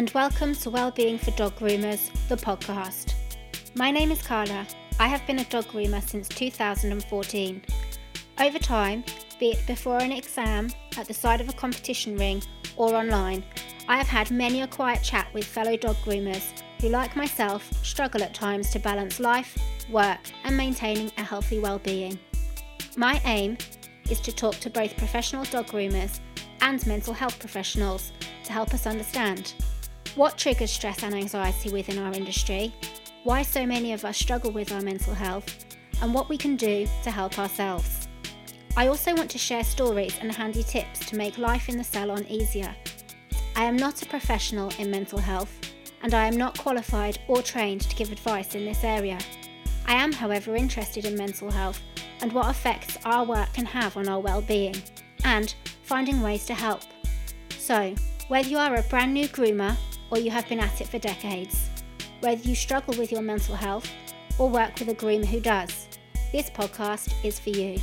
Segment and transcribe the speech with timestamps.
[0.00, 3.12] and welcome to Wellbeing for Dog Groomers, the podcast.
[3.74, 4.66] My name is Carla.
[4.98, 7.62] I have been a dog groomer since 2014.
[8.40, 9.04] Over time,
[9.38, 12.42] be it before an exam, at the side of a competition ring,
[12.78, 13.44] or online,
[13.88, 18.22] I have had many a quiet chat with fellow dog groomers who, like myself, struggle
[18.22, 19.58] at times to balance life,
[19.90, 22.18] work, and maintaining a healthy well-being.
[22.96, 23.58] My aim
[24.08, 26.20] is to talk to both professional dog groomers
[26.62, 28.12] and mental health professionals
[28.44, 29.52] to help us understand
[30.16, 32.74] what triggers stress and anxiety within our industry,
[33.24, 35.66] why so many of us struggle with our mental health,
[36.02, 38.08] and what we can do to help ourselves.
[38.76, 42.24] I also want to share stories and handy tips to make life in the salon
[42.28, 42.74] easier.
[43.56, 45.52] I am not a professional in mental health,
[46.02, 49.18] and I am not qualified or trained to give advice in this area.
[49.86, 51.80] I am, however, interested in mental health
[52.22, 54.76] and what effects our work can have on our well-being,
[55.24, 56.82] and finding ways to help.
[57.58, 57.94] So,
[58.28, 59.76] whether you are a brand new groomer
[60.10, 61.70] or you have been at it for decades,
[62.20, 63.88] whether you struggle with your mental health
[64.38, 65.88] or work with a groomer who does,
[66.32, 67.78] this podcast is for you.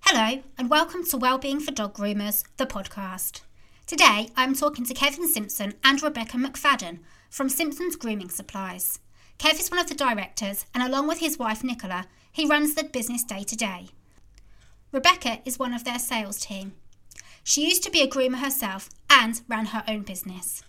[0.00, 3.40] Hello, and welcome to Wellbeing for Dog Groomers, the podcast.
[3.86, 6.98] Today, I'm talking to Kevin Simpson and Rebecca McFadden
[7.30, 8.98] from Simpson's Grooming Supplies.
[9.38, 12.84] Kev is one of the directors, and along with his wife Nicola, he runs the
[12.84, 13.88] business day to day.
[14.92, 16.72] Rebecca is one of their sales team.
[17.44, 20.62] She used to be a groomer herself and ran her own business.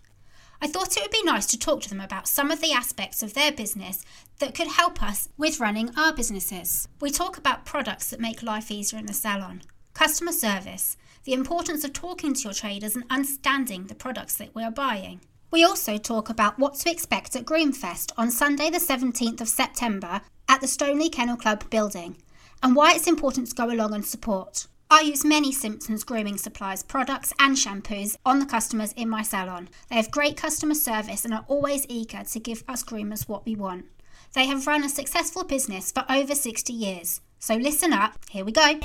[0.61, 3.23] I thought it would be nice to talk to them about some of the aspects
[3.23, 4.03] of their business
[4.39, 6.89] that could help us with running our businesses.
[6.99, 9.61] We talk about products that make life easier in the salon,
[9.93, 14.63] customer service, the importance of talking to your traders and understanding the products that we
[14.63, 15.21] are buying.
[15.49, 20.21] We also talk about what to expect at Groomfest on Sunday, the 17th of September
[20.49, 22.17] at the Stoneleigh Kennel Club building,
[22.61, 24.67] and why it's important to go along and support.
[24.91, 29.69] I use many Simpsons grooming supplies, products, and shampoos on the customers in my salon.
[29.87, 33.55] They have great customer service and are always eager to give us groomers what we
[33.55, 33.85] want.
[34.33, 37.21] They have run a successful business for over 60 years.
[37.37, 38.79] So listen up, here we go.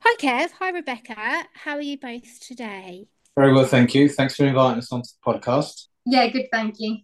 [0.00, 0.52] Hi, Kev.
[0.58, 1.44] Hi, Rebecca.
[1.52, 3.08] How are you both today?
[3.36, 4.08] Very well, thank you.
[4.08, 5.88] Thanks for inviting us onto the podcast.
[6.06, 6.96] Yeah, good, thank you.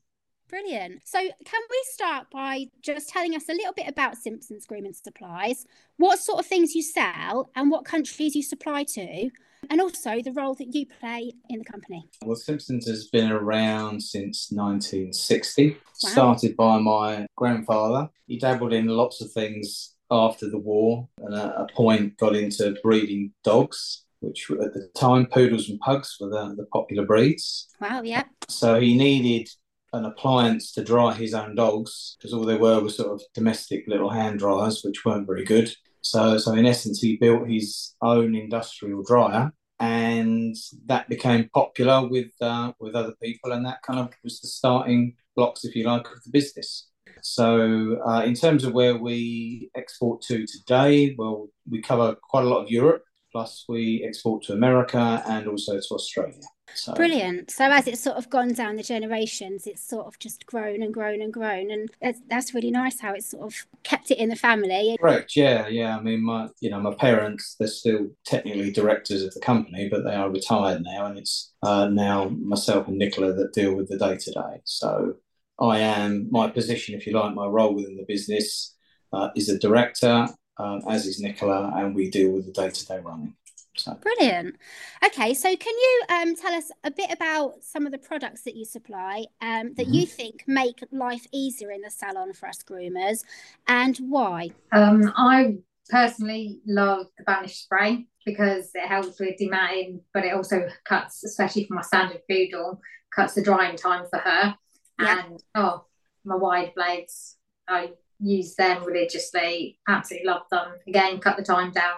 [0.48, 1.00] Brilliant.
[1.04, 5.66] So, can we start by just telling us a little bit about Simpsons Grooming Supplies,
[5.96, 9.30] what sort of things you sell, and what countries you supply to,
[9.70, 12.08] and also the role that you play in the company?
[12.22, 15.76] Well, Simpsons has been around since 1960, wow.
[15.94, 18.10] started by my grandfather.
[18.26, 22.76] He dabbled in lots of things after the war and at a point got into
[22.82, 27.68] breeding dogs which at the time poodles and pugs were the, the popular breeds.
[27.80, 28.24] Wow, yeah.
[28.48, 29.48] So he needed
[29.94, 33.84] an appliance to dry his own dogs because all they were were sort of domestic
[33.86, 35.72] little hand dryers, which weren't very good.
[36.02, 40.54] So, so in essence, he built his own industrial dryer, and
[40.86, 45.14] that became popular with uh, with other people, and that kind of was the starting
[45.34, 46.88] blocks, if you like, of the business.
[47.22, 52.48] So, uh, in terms of where we export to today, well, we cover quite a
[52.48, 56.40] lot of Europe, plus we export to America and also to Australia.
[56.76, 56.94] So.
[56.94, 57.50] Brilliant.
[57.50, 60.94] So as it's sort of gone down the generations, it's sort of just grown and
[60.94, 64.28] grown and grown, and that's, that's really nice how it's sort of kept it in
[64.28, 64.96] the family.
[65.00, 65.36] Correct.
[65.36, 65.96] Yeah, yeah.
[65.96, 70.04] I mean, my you know my parents they're still technically directors of the company, but
[70.04, 73.98] they are retired now, and it's uh, now myself and Nicola that deal with the
[73.98, 74.60] day to day.
[74.64, 75.16] So
[75.60, 78.74] I am my position, if you like, my role within the business
[79.12, 80.26] uh, is a director,
[80.58, 83.34] um, as is Nicola, and we deal with the day to day running.
[83.76, 83.94] So.
[83.94, 84.56] Brilliant.
[85.04, 88.54] Okay, so can you um, tell us a bit about some of the products that
[88.54, 89.94] you supply um, that mm-hmm.
[89.94, 93.24] you think make life easier in the salon for us groomers
[93.66, 94.50] and why?
[94.70, 95.56] Um, I
[95.90, 101.66] personally love the Banish spray because it helps with dematting, but it also cuts, especially
[101.66, 102.80] for my standard poodle,
[103.14, 104.54] cuts the drying time for her.
[105.00, 105.22] Yeah.
[105.24, 105.86] And oh,
[106.24, 107.36] my wide blades,
[107.68, 107.90] I
[108.24, 110.72] use them religiously, absolutely love them.
[110.88, 111.94] Again, cut the time down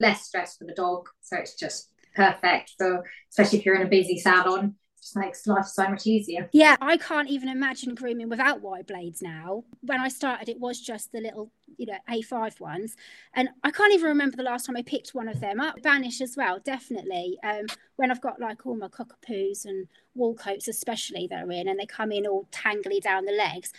[0.00, 1.08] less stress for the dog.
[1.20, 4.74] So it's just perfect for, especially if you're in a busy salon.
[5.00, 6.50] Just makes life so much easier.
[6.52, 9.64] Yeah, I can't even imagine grooming without wide blades now.
[9.80, 12.96] When I started, it was just the little, you know, A5 ones.
[13.32, 15.80] And I can't even remember the last time I picked one of them up.
[15.80, 17.38] Banish as well, definitely.
[17.42, 17.64] Um,
[17.96, 21.80] when I've got like all my cockapoos and wool coats, especially, that are in, and
[21.80, 23.72] they come in all tangly down the legs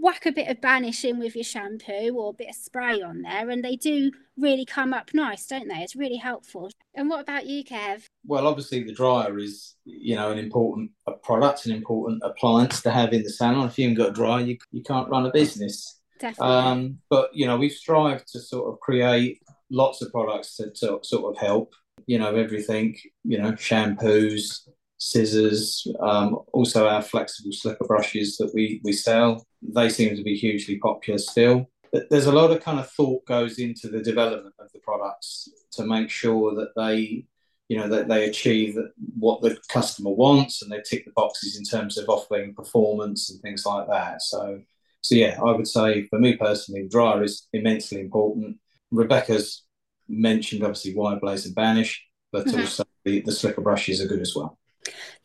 [0.00, 3.22] whack a bit of banish in with your shampoo or a bit of spray on
[3.22, 5.76] there and they do really come up nice don't they?
[5.76, 6.70] It's really helpful.
[6.94, 8.04] And what about you kev?
[8.26, 10.90] Well obviously the dryer is you know an important
[11.22, 13.68] product an important appliance to have in the salon.
[13.68, 16.00] If you haven't got a dryer you, you can't run a business.
[16.18, 16.56] Definitely.
[16.56, 19.40] Um, but you know we've strived to sort of create
[19.70, 21.74] lots of products to, to sort of help
[22.06, 28.80] you know everything you know shampoos scissors, um, also our flexible slicker brushes that we,
[28.84, 29.46] we sell.
[29.62, 31.70] They seem to be hugely popular still.
[32.10, 35.86] There's a lot of kind of thought goes into the development of the products to
[35.86, 37.24] make sure that they,
[37.68, 38.76] you know, that they achieve
[39.18, 43.40] what the customer wants and they tick the boxes in terms of offering performance and
[43.40, 44.20] things like that.
[44.20, 44.60] So,
[45.00, 48.58] so yeah, I would say for me personally, the dryer is immensely important.
[48.90, 49.62] Rebecca's
[50.08, 52.60] mentioned obviously wide blades and banish, but mm-hmm.
[52.60, 54.58] also the, the slicker brushes are good as well.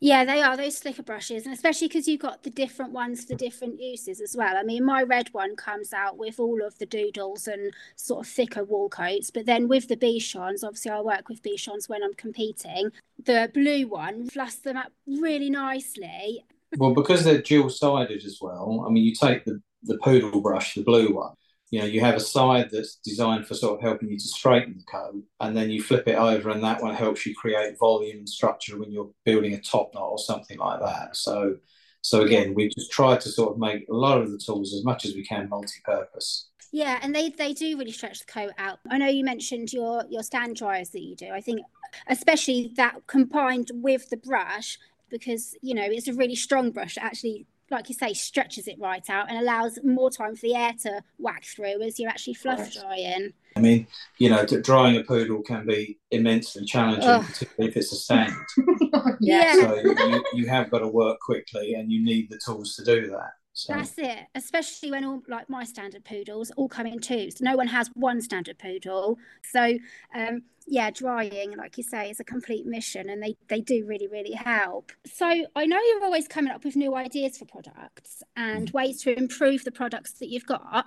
[0.00, 3.34] Yeah, they are those slicker brushes, and especially because you've got the different ones for
[3.34, 4.56] different uses as well.
[4.56, 8.32] I mean, my red one comes out with all of the doodles and sort of
[8.32, 12.14] thicker wool coats, but then with the Bichons, obviously I work with Bichons when I'm
[12.14, 12.90] competing.
[13.24, 16.44] The blue one fluffs them up really nicely.
[16.76, 18.84] Well, because they're dual sided as well.
[18.86, 21.34] I mean, you take the the poodle brush, the blue one,
[21.74, 24.76] you know you have a side that's designed for sort of helping you to straighten
[24.78, 28.18] the coat and then you flip it over and that one helps you create volume
[28.18, 31.16] and structure when you're building a top knot or something like that.
[31.16, 31.56] So
[32.00, 34.84] so again we just try to sort of make a lot of the tools as
[34.84, 36.48] much as we can multi-purpose.
[36.70, 38.78] Yeah and they they do really stretch the coat out.
[38.88, 41.30] I know you mentioned your your stand dryers that you do.
[41.30, 41.62] I think
[42.06, 44.78] especially that combined with the brush
[45.10, 49.08] because you know it's a really strong brush actually like you say, stretches it right
[49.08, 52.72] out and allows more time for the air to whack through as you're actually fluff
[52.72, 53.32] drying.
[53.56, 53.86] I mean,
[54.18, 57.24] you know, drying a poodle can be immensely challenging, Ugh.
[57.24, 58.34] particularly if it's a stand.
[59.20, 59.54] yeah.
[59.54, 63.08] So you, you have got to work quickly and you need the tools to do
[63.10, 63.32] that.
[63.56, 63.72] So.
[63.72, 67.40] That's it, especially when all like my standard poodles all come in twos.
[67.40, 69.78] No one has one standard poodle, so
[70.12, 74.08] um, yeah, drying, like you say, is a complete mission, and they they do really
[74.08, 74.90] really help.
[75.06, 78.74] So I know you're always coming up with new ideas for products and mm.
[78.74, 80.86] ways to improve the products that you've got.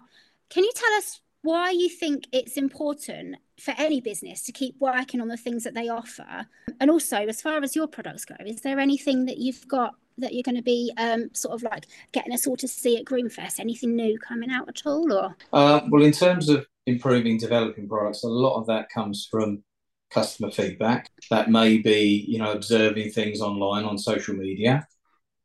[0.50, 5.22] Can you tell us why you think it's important for any business to keep working
[5.22, 6.48] on the things that they offer,
[6.82, 10.34] and also as far as your products go, is there anything that you've got that
[10.34, 13.60] you're going to be um, sort of like getting us all to see at Groomfest?
[13.60, 15.12] Anything new coming out at all?
[15.12, 19.64] Or uh, well, in terms of improving, developing products, a lot of that comes from
[20.12, 21.10] customer feedback.
[21.30, 24.88] That may be you know observing things online on social media.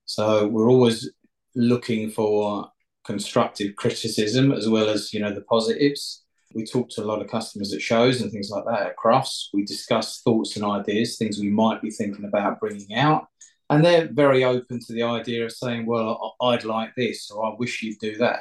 [0.05, 1.11] So we're always
[1.55, 2.71] looking for
[3.05, 6.25] constructive criticism as well as you know the positives.
[6.55, 9.47] We talk to a lot of customers at shows and things like that at Crufts.
[9.55, 13.29] We discuss thoughts and ideas, things we might be thinking about bringing out
[13.73, 17.55] and they're very open to the idea of saying, "Well, I'd like this," or "I
[17.59, 18.41] wish you'd do that,"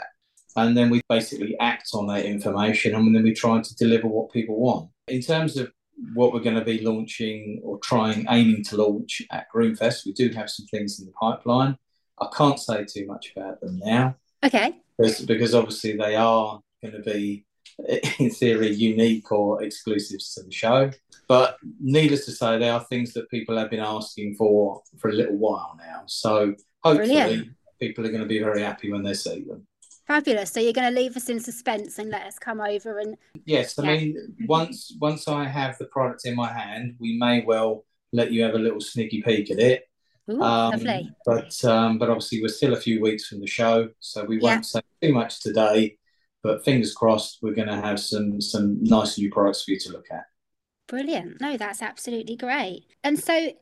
[0.56, 4.32] and then we basically act on that information, and then we try to deliver what
[4.32, 4.90] people want.
[5.08, 5.72] In terms of
[6.14, 10.30] what we're going to be launching or trying, aiming to launch at Groomfest, we do
[10.30, 11.78] have some things in the pipeline.
[12.20, 14.16] I can't say too much about them now.
[14.44, 14.78] Okay.
[14.98, 17.46] Because, because obviously they are going to be
[18.20, 20.92] in theory, unique or exclusives to the show.
[21.28, 25.14] But needless to say, they are things that people have been asking for for a
[25.14, 26.04] little while now.
[26.06, 27.50] So hopefully, Brilliant.
[27.80, 29.66] people are going to be very happy when they see them.
[30.08, 30.52] Fabulous.
[30.52, 33.16] So you're going to leave us in suspense and let us come over and.
[33.46, 33.98] Yes, I yeah.
[33.98, 38.44] mean, once once I have the product in my hand, we may well let you
[38.44, 39.88] have a little sneaky peek at it.
[40.30, 41.12] Ooh, um, lovely.
[41.26, 44.66] But um, but obviously we're still a few weeks from the show, so we won't
[44.66, 45.98] say too much today.
[46.44, 49.92] But fingers crossed, we're going to have some some nice new products for you to
[49.92, 50.26] look at.
[50.88, 51.40] Brilliant.
[51.40, 52.86] No, that's absolutely great.
[53.04, 53.54] And so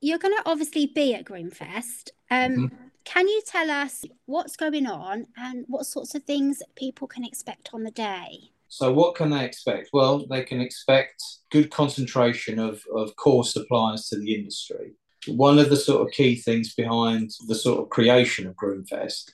[0.00, 2.10] you're going to obviously be at Groomfest.
[2.30, 2.76] Um, mm-hmm.
[3.04, 7.70] Can you tell us what's going on and what sorts of things people can expect
[7.72, 8.50] on the day?
[8.68, 9.90] So, what can they expect?
[9.92, 14.94] Well, they can expect good concentration of, of core suppliers to the industry.
[15.28, 19.30] One of the sort of key things behind the sort of creation of Groomfest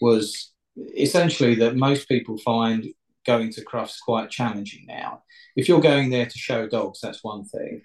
[0.00, 2.86] was essentially that most people find
[3.26, 5.22] going to crufts quite challenging now.
[5.56, 7.82] If you're going there to show dogs, that's one thing.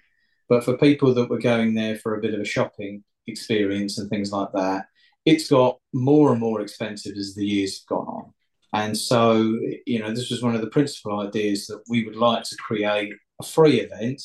[0.48, 4.08] But for people that were going there for a bit of a shopping experience and
[4.08, 4.86] things like that,
[5.24, 8.32] it's got more and more expensive as the years have gone on.
[8.72, 12.44] And so, you know, this was one of the principal ideas that we would like
[12.44, 14.22] to create a free event.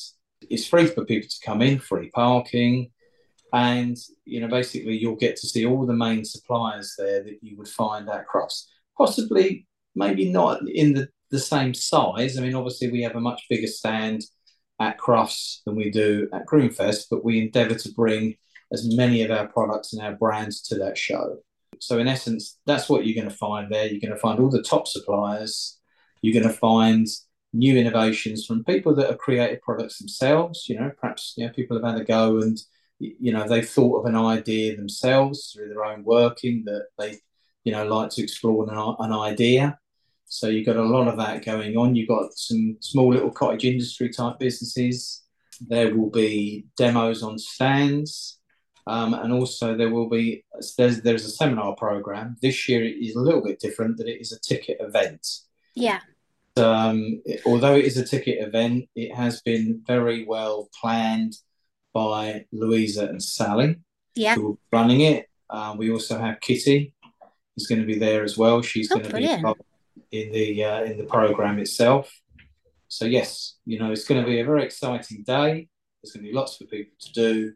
[0.50, 2.90] It's free for people to come in, free parking,
[3.54, 7.56] and you know basically you'll get to see all the main suppliers there that you
[7.56, 8.66] would find at crufts
[8.98, 12.36] possibly maybe not in the, the same size.
[12.36, 14.22] I mean obviously we have a much bigger stand
[14.80, 18.34] at crufts than we do at groomfest but we endeavor to bring
[18.72, 21.36] as many of our products and our brands to that show.
[21.78, 23.86] So in essence that's what you're going to find there.
[23.86, 25.78] You're going to find all the top suppliers.
[26.22, 27.06] You're going to find
[27.52, 31.76] new innovations from people that have created products themselves you know perhaps you know people
[31.76, 32.58] have had a go and
[33.20, 37.18] you know they've thought of an idea themselves through their own working that they
[37.64, 39.78] you know like to explore an, an idea
[40.26, 43.64] so you've got a lot of that going on you've got some small little cottage
[43.64, 45.22] industry type businesses
[45.60, 48.38] there will be demos on stands
[48.86, 50.44] Um, and also there will be
[50.76, 52.84] there's there's a seminar program this year.
[52.84, 55.26] It is a little bit different that it is a ticket event.
[55.74, 56.00] Yeah.
[56.56, 61.34] Um, although it is a ticket event, it has been very well planned
[61.94, 63.76] by Louisa and Sally,
[64.14, 64.34] yeah.
[64.34, 65.26] who are running it.
[65.48, 66.92] Uh, we also have Kitty,
[67.54, 68.60] who's going to be there as well.
[68.60, 72.12] She's oh, going to be in the uh, in the program itself.
[72.88, 75.68] So yes, you know it's going to be a very exciting day.
[76.02, 77.52] There's going to be lots for people to do,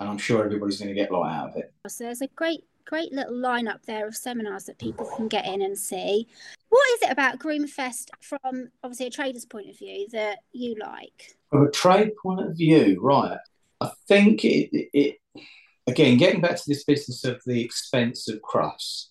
[0.00, 1.72] and I'm sure everybody's going to get a lot out of it.
[1.88, 5.62] So there's a great great little lineup there of seminars that people can get in
[5.62, 6.26] and see.
[6.68, 11.36] What is it about Groomfest from obviously a trader's point of view that you like?
[11.50, 13.38] From a trade point of view, right?
[13.80, 15.16] I think it, it
[15.86, 19.08] again getting back to this business of the expense of crufts.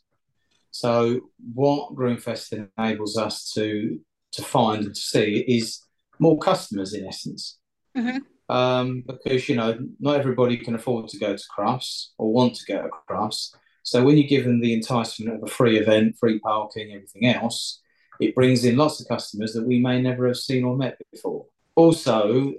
[0.72, 1.22] So
[1.54, 4.00] what Groomfest enables us to
[4.34, 5.82] to find and to see is
[6.20, 7.58] more customers in essence.
[7.98, 8.18] Mm-hmm.
[8.48, 12.66] Um, because you know not everybody can afford to go to Crufts or want to
[12.66, 13.56] go to Crufts.
[13.84, 17.82] So when you give them the enticement of a free event, free parking, everything else,
[18.20, 21.46] it brings in lots of customers that we may never have seen or met before.
[21.76, 22.54] Also,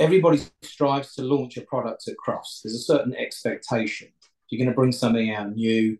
[0.00, 2.62] everybody strives to launch a product at Crufts.
[2.62, 4.08] There's a certain expectation.
[4.08, 5.98] If you're going to bring something out new,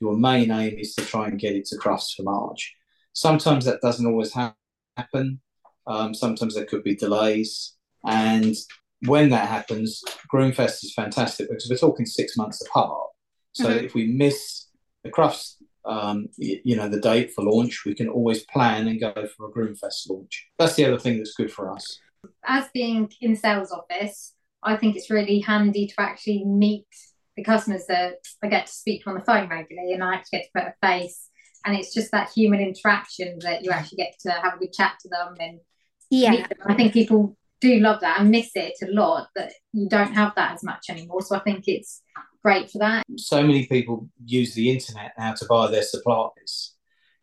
[0.00, 2.74] your main aim is to try and get it to for March.
[3.12, 4.54] Sometimes that doesn't always ha-
[4.96, 5.40] happen.
[5.86, 7.74] Um, sometimes there could be delays.
[8.04, 8.54] And
[9.06, 10.02] when that happens,
[10.32, 13.10] Groomfest is fantastic because we're talking six months apart.
[13.52, 13.84] So mm-hmm.
[13.84, 14.66] if we miss
[15.04, 19.12] the crufts, um, you know, the date for launch, we can always plan and go
[19.36, 20.48] for a Groomfest launch.
[20.58, 21.98] That's the other thing that's good for us.
[22.44, 26.86] As being in sales office, I think it's really handy to actually meet
[27.36, 30.38] the customers that I get to speak to on the phone regularly, and I actually
[30.38, 31.28] get to put a face.
[31.64, 34.94] And it's just that human interaction that you actually get to have a good chat
[35.02, 35.60] to them and
[36.10, 36.46] yeah.
[36.46, 36.58] Them.
[36.66, 40.34] I think people do love that and miss it a lot that you don't have
[40.34, 41.22] that as much anymore.
[41.22, 42.02] So I think it's
[42.42, 43.04] great for that.
[43.16, 46.71] So many people use the internet now to buy their supplies.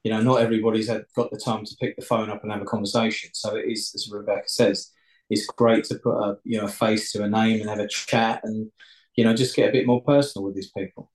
[0.04, 2.62] You know, not everybody's had, got the time to pick the phone up and have
[2.62, 3.32] a conversation.
[3.34, 4.92] So it is, as Rebecca says,
[5.30, 7.88] it's great to put a you know a face to a name and have a
[7.88, 8.72] chat and
[9.16, 11.12] you know just get a bit more personal with these people.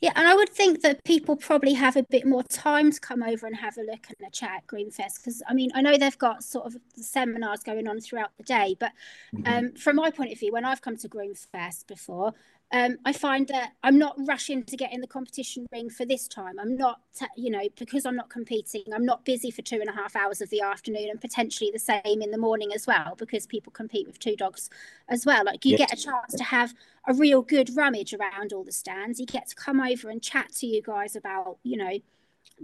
[0.00, 3.22] Yeah, and I would think that people probably have a bit more time to come
[3.22, 5.96] over and have a look and a chat at Groomfest because I mean I know
[5.96, 8.92] they've got sort of seminars going on throughout the day, but
[9.34, 9.52] mm-hmm.
[9.52, 12.34] um, from my point of view, when I've come to Groomfest before,
[12.74, 16.26] um, I find that I'm not rushing to get in the competition ring for this
[16.26, 16.58] time.
[16.58, 16.98] I'm not,
[17.36, 20.40] you know, because I'm not competing, I'm not busy for two and a half hours
[20.40, 24.08] of the afternoon and potentially the same in the morning as well, because people compete
[24.08, 24.70] with two dogs
[25.08, 25.44] as well.
[25.44, 25.88] Like you yes.
[25.88, 26.74] get a chance to have
[27.06, 29.20] a real good rummage around all the stands.
[29.20, 32.00] You get to come over and chat to you guys about, you know,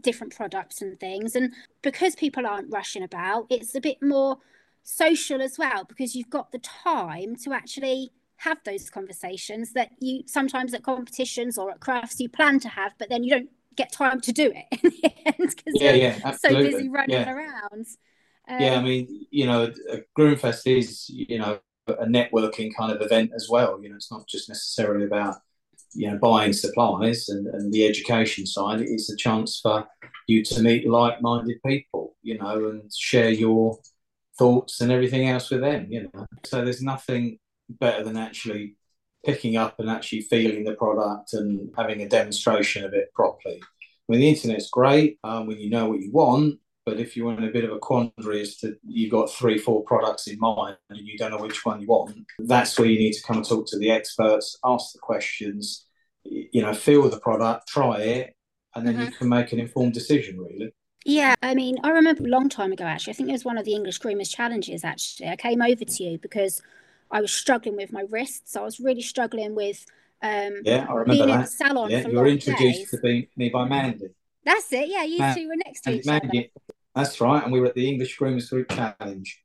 [0.00, 1.36] different products and things.
[1.36, 1.52] And
[1.82, 4.38] because people aren't rushing about, it's a bit more
[4.82, 8.10] social as well, because you've got the time to actually
[8.40, 12.92] have those conversations that you sometimes at competitions or at Crufts you plan to have,
[12.98, 16.12] but then you don't get time to do it in the end because yeah, you're
[16.12, 17.32] yeah, so busy running yeah.
[17.32, 17.86] around.
[18.48, 19.72] Um, yeah, I um, mean, you know,
[20.18, 23.78] Groomfest is, you know, a networking kind of event as well.
[23.82, 25.36] You know, it's not just necessarily about,
[25.92, 28.80] you know, buying supplies and, and the education side.
[28.80, 29.86] It's a chance for
[30.26, 33.78] you to meet like-minded people, you know, and share your
[34.38, 36.26] thoughts and everything else with them, you know.
[36.46, 37.38] So there's nothing
[37.78, 38.76] better than actually
[39.24, 43.60] picking up and actually feeling the product and having a demonstration of it properly.
[43.62, 47.32] I mean, the internet's great um, when you know what you want, but if you're
[47.32, 50.76] in a bit of a quandary as to you've got three, four products in mind
[50.88, 53.46] and you don't know which one you want, that's where you need to come and
[53.46, 55.86] talk to the experts, ask the questions,
[56.24, 58.34] you know, feel the product, try it,
[58.74, 59.04] and then mm-hmm.
[59.04, 60.72] you can make an informed decision, really.
[61.04, 63.56] Yeah, I mean, I remember a long time ago, actually, I think it was one
[63.56, 65.28] of the English Groomers Challenges, actually.
[65.28, 66.60] I came over to you because
[67.10, 68.56] I was struggling with my wrists.
[68.56, 69.84] I was really struggling with
[70.22, 71.34] um, yeah, I remember being that.
[71.34, 71.90] in the salon.
[71.90, 73.00] Yeah, you were introduced days.
[73.00, 74.08] to me by Mandy.
[74.44, 74.88] That's it.
[74.88, 76.38] Yeah, you two were next to each Mandy.
[76.38, 76.74] other.
[76.94, 79.42] That's right, and we were at the English Groomers Group Challenge.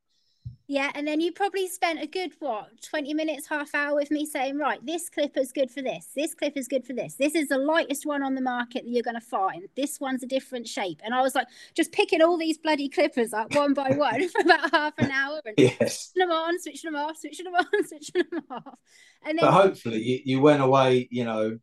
[0.67, 4.25] Yeah, and then you probably spent a good what, 20 minutes, half hour with me
[4.25, 6.09] saying, right, this clipper's good for this.
[6.15, 7.15] This clipper's good for this.
[7.15, 9.67] This is the lightest one on the market that you're going to find.
[9.75, 11.01] This one's a different shape.
[11.03, 14.41] And I was like, just picking all these bloody clippers up one by one for
[14.41, 16.09] about half an hour and yes.
[16.13, 18.79] switching them on, switching them off, switching them on, switching them off.
[19.23, 21.59] And then, but hopefully you, you went away, you know,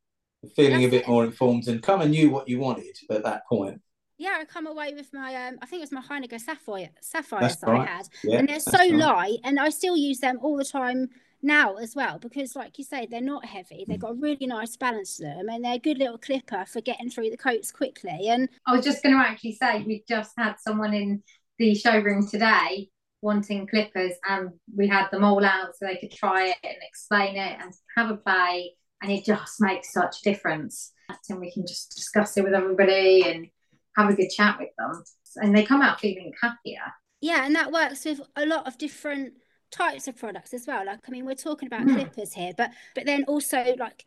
[0.54, 1.08] feeling a bit it.
[1.08, 3.80] more informed and kind of knew what you wanted at that point
[4.18, 7.56] yeah, I come away with my um, I think it was my Heiniger Sapphire sapphires
[7.56, 7.88] that right.
[7.88, 8.92] I had, yeah, and they're so right.
[8.92, 11.08] light, and I still use them all the time
[11.42, 13.84] now as well because, like you say, they're not heavy.
[13.86, 16.80] They've got a really nice balance to them, and they're a good little clipper for
[16.80, 18.28] getting through the coats quickly.
[18.28, 21.22] And I was just going to actually say we just had someone in
[21.58, 22.90] the showroom today
[23.22, 27.36] wanting clippers, and we had them all out so they could try it and explain
[27.36, 30.92] it and have a play and it just makes such a difference.
[31.28, 33.48] And we can just discuss it with everybody and
[33.96, 35.02] have a good chat with them,
[35.36, 36.80] and they come out feeling happier.
[37.20, 39.34] Yeah, and that works with a lot of different
[39.70, 40.84] types of products as well.
[40.84, 41.94] Like, I mean, we're talking about mm.
[41.94, 44.04] clippers here, but but then also like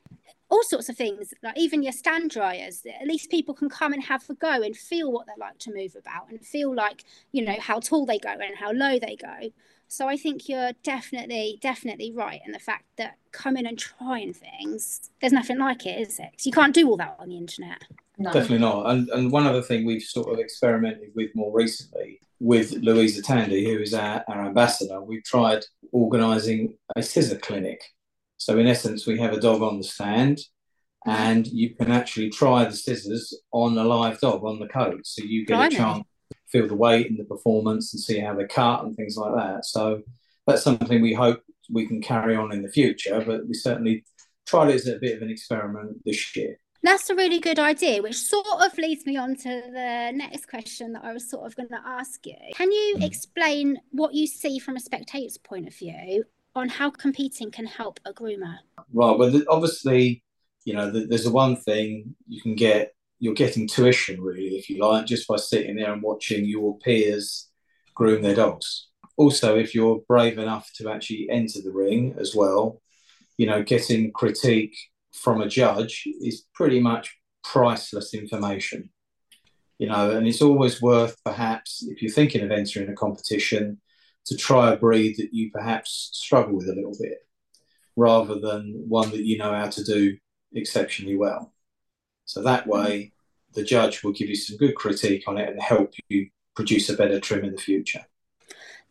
[0.49, 2.83] all sorts of things, like even your stand dryers.
[3.01, 5.73] At least people can come and have a go and feel what they're like to
[5.73, 9.15] move about and feel like you know how tall they go and how low they
[9.15, 9.49] go.
[9.87, 15.11] So I think you're definitely, definitely right in the fact that coming and trying things,
[15.21, 16.43] there's nothing like it, is it?
[16.43, 17.83] you can't do all that on the internet.
[18.17, 18.31] No.
[18.31, 18.89] Definitely not.
[18.89, 23.65] And and one other thing we've sort of experimented with more recently with Louisa Tandy,
[23.65, 27.81] who is our, our ambassador, we've tried organising a scissor clinic.
[28.37, 30.39] So in essence, we have a dog on the stand,
[31.05, 35.01] and you can actually try the scissors on a live dog on the coat.
[35.05, 38.33] So you get a chance to feel the weight and the performance and see how
[38.35, 39.65] they cut and things like that.
[39.65, 40.01] So
[40.45, 41.41] that's something we hope
[41.71, 44.03] we can carry on in the future, but we certainly
[44.45, 46.59] tried it as a bit of an experiment this year.
[46.85, 50.93] That's a really good idea, which sort of leads me on to the next question
[50.93, 52.35] that I was sort of going to ask you.
[52.53, 53.03] Can you mm.
[53.03, 57.99] explain what you see from a spectator's point of view on how competing can help
[58.05, 58.57] a groomer?
[58.93, 59.17] Right.
[59.17, 60.23] Well, obviously,
[60.63, 64.77] you know, there's the one thing you can get you're getting tuition really, if you
[64.77, 67.49] like, just by sitting there and watching your peers
[67.95, 68.89] groom their dogs.
[69.17, 72.79] Also, if you're brave enough to actually enter the ring as well,
[73.37, 74.77] you know, getting critique
[75.15, 78.89] from a judge is pretty much priceless information.
[79.77, 83.81] You know, and it's always worth perhaps if you're thinking of entering a competition
[84.25, 87.19] to try a breed that you perhaps struggle with a little bit
[87.95, 90.17] rather than one that you know how to do
[90.53, 91.53] exceptionally well.
[92.25, 93.13] So that way,
[93.53, 96.95] the judge will give you some good critique on it and help you produce a
[96.95, 98.05] better trim in the future.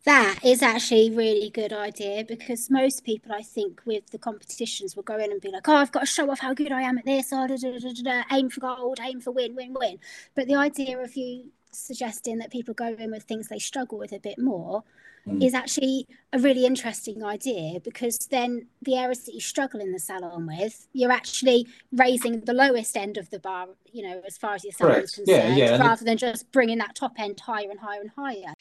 [0.05, 4.95] That is actually a really good idea because most people, I think, with the competitions
[4.95, 6.83] will go in and be like, "Oh, I've got to show off how good I
[6.83, 7.33] am at this.
[7.33, 7.71] Oh, da, da,
[8.03, 9.97] da, aim for gold, aim for win, win, win."
[10.35, 14.11] But the idea of you suggesting that people go in with things they struggle with
[14.13, 14.83] a bit more
[15.27, 15.43] mm.
[15.43, 19.99] is actually a really interesting idea because then the areas that you struggle in the
[19.99, 24.55] salon with, you're actually raising the lowest end of the bar, you know, as far
[24.55, 25.77] as your salon is concerned, yeah, yeah.
[25.77, 28.53] rather than just bringing that top end higher and higher and higher.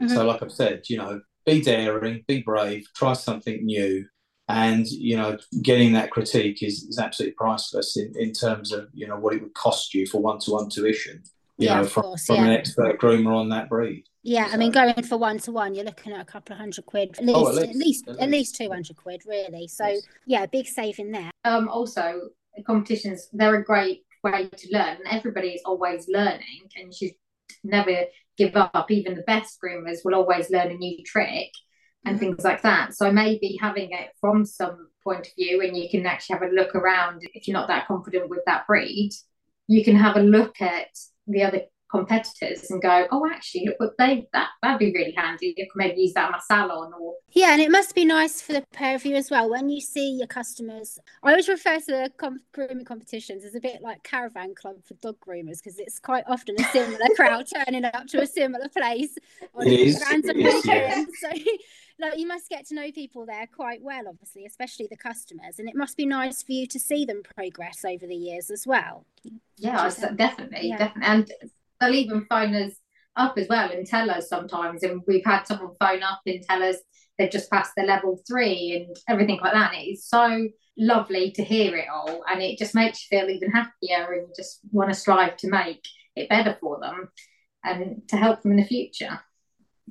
[0.00, 0.14] Mm-hmm.
[0.14, 4.06] So, like I've said, you know, be daring, be brave, try something new.
[4.48, 9.08] And you know, getting that critique is, is absolutely priceless in, in terms of you
[9.08, 11.22] know what it would cost you for one to one tuition
[11.58, 12.44] you yeah, know, from, course, from yeah.
[12.44, 14.04] an expert groomer on that breed.
[14.22, 14.54] Yeah, so.
[14.54, 17.16] I mean, going for one to one, you're looking at a couple of hundred quid,
[17.18, 19.66] at least, oh, at, least at least, at, least, two hundred quid, really.
[19.68, 20.02] So yes.
[20.26, 21.30] yeah, big saving there.
[21.44, 22.28] Um, also,
[22.66, 24.98] competitions they're a great way to learn.
[25.08, 27.16] Everybody is always learning, and you should
[27.64, 28.04] never
[28.36, 28.90] give up.
[28.90, 31.50] Even the best groomers will always learn a new trick
[32.04, 32.26] and mm-hmm.
[32.26, 32.94] things like that.
[32.94, 36.54] So maybe having it from some point of view, and you can actually have a
[36.54, 37.22] look around.
[37.34, 39.10] If you're not that confident with that breed,
[39.68, 40.88] you can have a look at
[41.26, 45.54] the other competitors and go, oh, actually, look they that that'd be really handy.
[45.56, 48.40] You could maybe use that in my salon or yeah, and it must be nice
[48.40, 50.98] for the pair of you as well when you see your customers.
[51.22, 54.94] I always refer to the com- grooming competitions as a bit like caravan club for
[54.94, 59.16] dog groomers because it's quite often a similar crowd turning up to a similar place
[59.54, 61.08] on it is, random weekend.
[61.20, 61.28] So.
[61.98, 65.66] Like you must get to know people there quite well, obviously, especially the customers, and
[65.66, 69.06] it must be nice for you to see them progress over the years as well.
[69.56, 70.76] Yeah, definitely, yeah.
[70.76, 71.32] definitely, and
[71.80, 72.72] they'll even phone us
[73.16, 74.82] up as well and tell us sometimes.
[74.82, 76.76] And we've had someone phone up and tell us
[77.18, 79.72] they've just passed their level three and everything like that.
[79.74, 82.22] And it is so lovely to hear it all.
[82.30, 85.82] And it just makes you feel even happier and just want to strive to make
[86.14, 87.08] it better for them
[87.64, 89.20] and to help them in the future.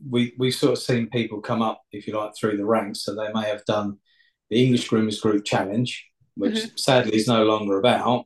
[0.07, 3.03] We, we've sort of seen people come up, if you like, through the ranks.
[3.03, 3.97] So they may have done
[4.49, 6.77] the English Groomers Group Challenge, which mm-hmm.
[6.77, 8.25] sadly is no longer about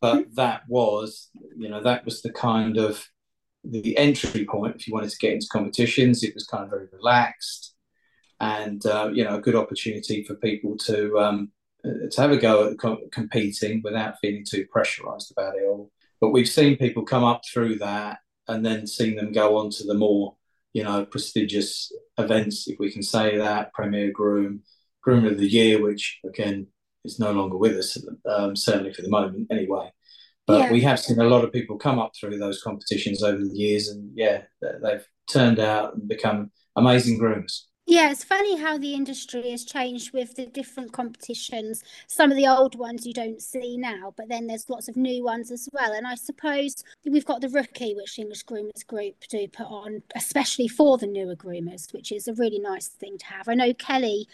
[0.00, 0.34] but mm-hmm.
[0.34, 3.06] that was you know that was the kind of
[3.64, 6.88] the entry point if you wanted to get into competitions it was kind of very
[6.92, 7.74] relaxed
[8.40, 11.50] and uh, you know a good opportunity for people to um,
[11.84, 15.90] uh, to have a go at co- competing without feeling too pressurized about it all
[16.20, 19.84] but we've seen people come up through that and then seen them go on to
[19.84, 20.34] the more
[20.72, 24.60] you know prestigious events if we can say that premier groom
[25.02, 26.66] groom of the year which again
[27.04, 27.96] is no longer with us,
[28.28, 29.90] um, certainly for the moment, anyway.
[30.46, 30.72] But yeah.
[30.72, 33.88] we have seen a lot of people come up through those competitions over the years,
[33.88, 37.62] and yeah, they've turned out and become amazing groomers.
[37.86, 41.82] Yeah, it's funny how the industry has changed with the different competitions.
[42.06, 45.24] Some of the old ones you don't see now, but then there's lots of new
[45.24, 45.92] ones as well.
[45.92, 50.68] And I suppose we've got the rookie, which English Groomers Group do put on, especially
[50.68, 53.48] for the newer groomers, which is a really nice thing to have.
[53.48, 54.28] I know Kelly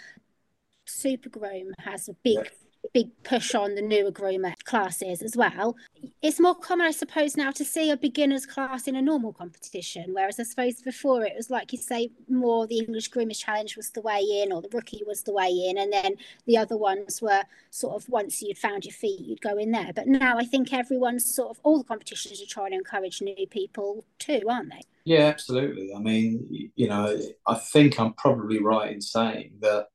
[0.87, 2.51] Super Groom has a big
[2.93, 5.77] big push on the newer groomer classes as well.
[6.23, 10.15] It's more common, I suppose, now to see a beginner's class in a normal competition,
[10.15, 13.91] whereas I suppose before it was like you say, more the English Groomers Challenge was
[13.91, 16.15] the way in, or the rookie was the way in, and then
[16.47, 19.93] the other ones were sort of once you'd found your feet, you'd go in there.
[19.95, 23.47] But now I think everyone's sort of all the competitions are trying to encourage new
[23.47, 24.83] people too, aren't they?
[25.05, 25.93] Yeah, absolutely.
[25.95, 29.87] I mean, you know, I think I'm probably right in saying that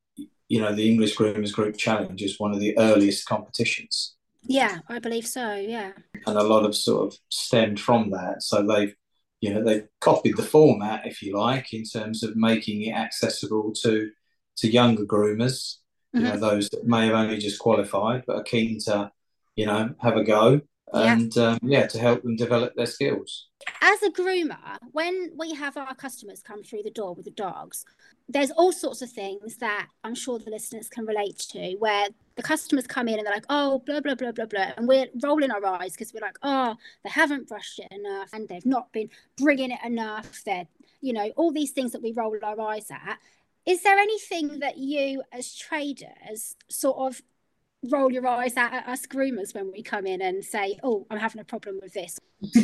[0.52, 4.16] you know, the English Groomers Group Challenge is one of the earliest competitions.
[4.44, 5.56] Yeah, I believe so.
[5.56, 5.94] Yeah.
[6.28, 8.44] And a lot of sort of stemmed from that.
[8.44, 8.94] So they've,
[9.40, 13.72] you know, they've copied the format, if you like, in terms of making it accessible
[13.84, 14.12] to
[14.58, 15.78] to younger groomers,
[16.14, 16.18] mm-hmm.
[16.18, 16.42] you know, mm-hmm.
[16.42, 19.10] those that may have only just qualified but are keen to,
[19.56, 20.60] you know, have a go
[20.94, 21.44] and yeah.
[21.44, 23.48] Um, yeah, to help them develop their skills.
[23.82, 27.86] As a groomer, when we have our customers come through the door with the dogs,
[28.28, 32.44] there's all sorts of things that I'm sure the listeners can relate to where the
[32.44, 34.72] customers come in and they're like, oh, blah, blah, blah, blah, blah.
[34.78, 38.48] And we're rolling our eyes because we're like, oh, they haven't brushed it enough and
[38.48, 40.44] they've not been bringing it enough.
[40.46, 40.68] They're,
[41.02, 43.20] you know, all these things that we roll our eyes at.
[43.66, 47.22] Is there anything that you, as traders, sort of
[47.90, 51.42] roll your eyes at us groomers when we come in and say, "Oh, I'm having
[51.42, 52.20] a problem with this"?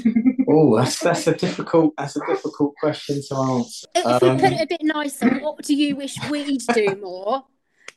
[0.49, 3.88] oh, that's that's a difficult that's a difficult question to answer.
[3.95, 7.45] If um, we put it a bit nicer, what do you wish we'd do more?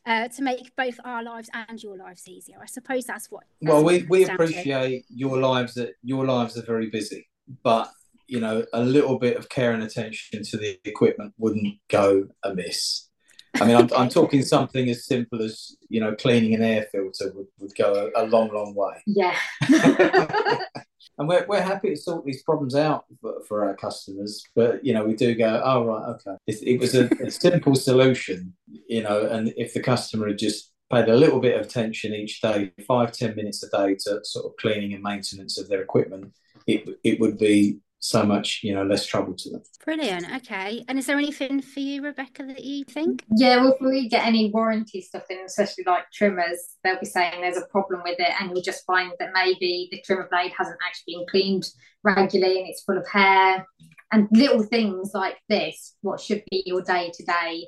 [0.06, 3.44] Uh, to make both our lives and your lives easier, I suppose that's what.
[3.60, 5.14] That's well, we, we appreciate to.
[5.14, 7.28] your lives that your lives are very busy,
[7.62, 7.90] but
[8.26, 13.09] you know a little bit of care and attention to the equipment wouldn't go amiss.
[13.58, 17.32] I mean, I'm, I'm talking something as simple as you know cleaning an air filter
[17.34, 19.02] would, would go a, a long, long way.
[19.06, 19.36] Yeah.
[21.18, 24.94] and we're, we're happy to sort these problems out for, for, our customers, but you
[24.94, 26.36] know we do go, oh right, okay.
[26.46, 30.72] It, it was a, a simple solution, you know, and if the customer had just
[30.90, 34.46] paid a little bit of attention each day, five ten minutes a day to sort
[34.46, 36.32] of cleaning and maintenance of their equipment,
[36.66, 39.62] it it would be so much you know less trouble to them.
[39.84, 40.26] Brilliant.
[40.36, 40.84] Okay.
[40.88, 43.24] And is there anything for you rebecca that you think?
[43.36, 47.42] Yeah well if we get any warranty stuff in especially like trimmers they'll be saying
[47.42, 50.78] there's a problem with it and you'll just find that maybe the trimmer blade hasn't
[50.86, 51.64] actually been cleaned
[52.02, 53.66] regularly and it's full of hair
[54.12, 57.66] and little things like this what should be your day to day.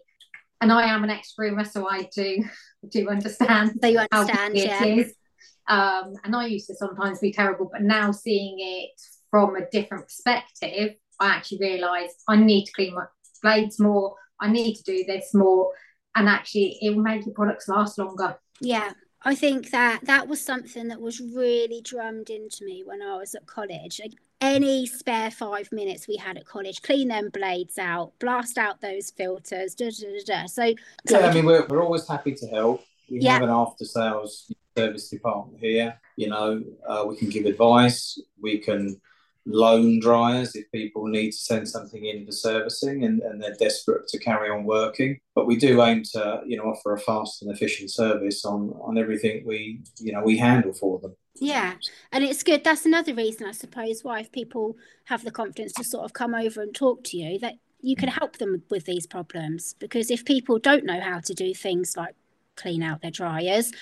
[0.62, 2.42] And i am an ex-groomer so i do
[2.88, 5.02] do understand so you understand yeah.
[5.68, 9.00] um, and I used to sometimes be terrible, but now seeing it
[9.32, 13.06] from a different perspective, I actually realised I need to clean my
[13.42, 14.14] blades more.
[14.40, 15.72] I need to do this more,
[16.14, 18.36] and actually, it will make your products last longer.
[18.60, 18.92] Yeah,
[19.22, 23.34] I think that that was something that was really drummed into me when I was
[23.34, 24.00] at college.
[24.02, 28.80] Like any spare five minutes we had at college, clean them blades out, blast out
[28.80, 29.74] those filters.
[29.74, 30.74] Da, da, da, so, yeah,
[31.06, 32.82] so I mean, we're, we're always happy to help.
[33.08, 33.34] We yeah.
[33.34, 35.98] have an after sales service department here.
[36.16, 38.20] You know, uh, we can give advice.
[38.40, 39.00] We can
[39.46, 44.06] loan dryers if people need to send something in for servicing and, and they're desperate
[44.08, 45.18] to carry on working.
[45.34, 48.98] But we do aim to, you know, offer a fast and efficient service on on
[48.98, 51.16] everything we, you know, we handle for them.
[51.36, 51.74] Yeah,
[52.12, 52.62] and it's good.
[52.62, 54.76] That's another reason, I suppose, why if people
[55.06, 58.08] have the confidence to sort of come over and talk to you, that you can
[58.08, 59.74] help them with these problems.
[59.78, 62.14] Because if people don't know how to do things like
[62.56, 63.72] clean out their dryers,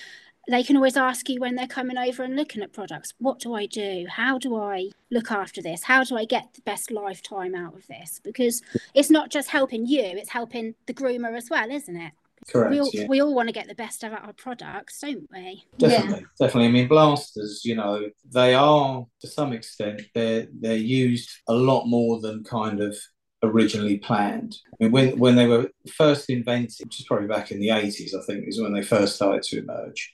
[0.51, 3.55] they can always ask you when they're coming over and looking at products what do
[3.55, 7.55] i do how do i look after this how do i get the best lifetime
[7.55, 8.63] out of this because
[8.95, 12.13] it's not just helping you it's helping the groomer as well isn't it
[12.51, 13.07] Correct, we all, yeah.
[13.07, 15.63] we all want to get the best out of our products, don't we?
[15.77, 16.27] Definitely, yeah.
[16.39, 16.69] definitely.
[16.69, 21.85] I mean, blasters, you know, they are to some extent they're they're used a lot
[21.85, 22.97] more than kind of
[23.43, 24.57] originally planned.
[24.73, 28.15] I mean, when when they were first invented, which is probably back in the eighties,
[28.15, 30.11] I think, is when they first started to emerge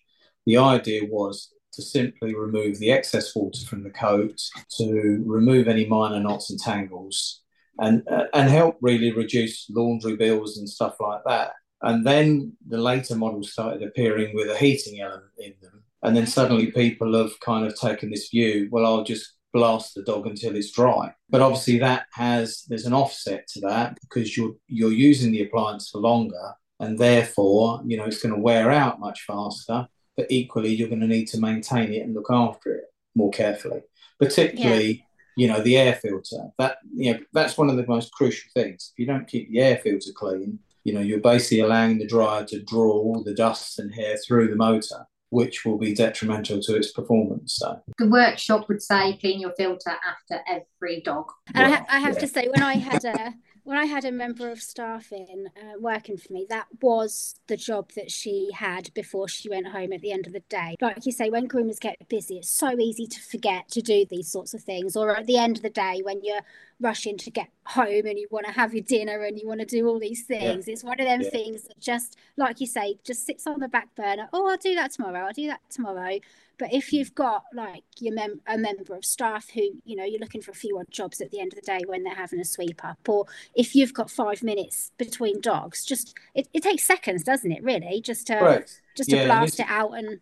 [0.47, 4.41] the idea was to simply remove the excess water from the coat,
[4.79, 7.43] to remove any minor knots and tangles,
[7.79, 11.53] and uh, and help really reduce laundry bills and stuff like that.
[11.83, 16.27] And then the later models started appearing with a heating element in them, and then
[16.27, 18.69] suddenly people have kind of taken this view.
[18.71, 21.15] Well, I'll just blast the dog until it's dry.
[21.29, 25.91] But obviously, that has there's an offset to that because you're you're using the appliance
[25.91, 30.75] for longer, and therefore, you know, it's going to wear out much faster but equally
[30.75, 33.83] you're going to need to maintain it and look after it more carefully
[34.19, 35.03] particularly yeah.
[35.37, 36.51] you know the air filter.
[36.59, 38.93] That you know that's one of the most crucial things.
[38.93, 42.45] If you don't keep the air filter clean you know you're basically allowing the dryer
[42.45, 46.77] to draw all the dust and hair through the motor which will be detrimental to
[46.77, 47.57] its performance.
[47.57, 51.33] So the workshop would say clean your filter after every dog.
[51.55, 52.21] And I, ha- I, have yeah.
[52.21, 53.35] to say, when I had a
[53.67, 57.57] when I had a member of staff in uh, working for me, that was the
[57.57, 60.77] job that she had before she went home at the end of the day.
[60.81, 64.31] Like you say, when groomers get busy, it's so easy to forget to do these
[64.31, 64.95] sorts of things.
[64.95, 66.43] Or at the end of the day, when you're
[66.81, 69.67] rushing to get home and you want to have your dinner and you want to
[69.67, 70.73] do all these things, yeah.
[70.73, 71.31] it's one of them yeah.
[71.31, 74.29] things that just, like you say, just sits on the back burner.
[74.33, 75.27] Oh, I'll do that tomorrow.
[75.27, 76.19] I'll do that tomorrow.
[76.59, 76.93] But if mm.
[76.95, 80.51] you've got like your mem- a member of staff who, you know, you're looking for
[80.51, 82.85] a few odd jobs at the end of the day when they're having a sweep
[82.85, 87.53] up, or if you've got five minutes between dogs, just it, it takes seconds, doesn't
[87.53, 87.63] it?
[87.63, 88.65] Really, just to
[88.97, 90.21] just to yeah, blast it out and.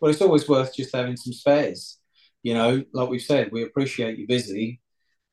[0.00, 1.98] Well, it's always worth just having some spares.
[2.42, 4.80] You know, like we've said, we appreciate you busy,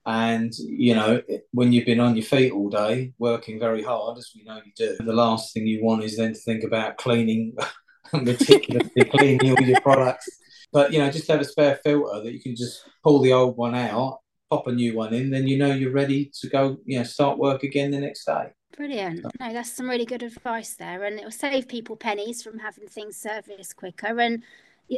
[0.05, 4.31] and you know when you've been on your feet all day working very hard, as
[4.35, 4.97] we know you do.
[4.99, 7.55] The last thing you want is then to think about cleaning
[8.13, 10.27] meticulously cleaning all your products.
[10.71, 13.57] But you know, just have a spare filter that you can just pull the old
[13.57, 16.77] one out, pop a new one in, then you know you're ready to go.
[16.85, 18.51] You know, start work again the next day.
[18.77, 19.25] Brilliant.
[19.39, 22.87] No, that's some really good advice there, and it will save people pennies from having
[22.87, 24.43] things serviced quicker, and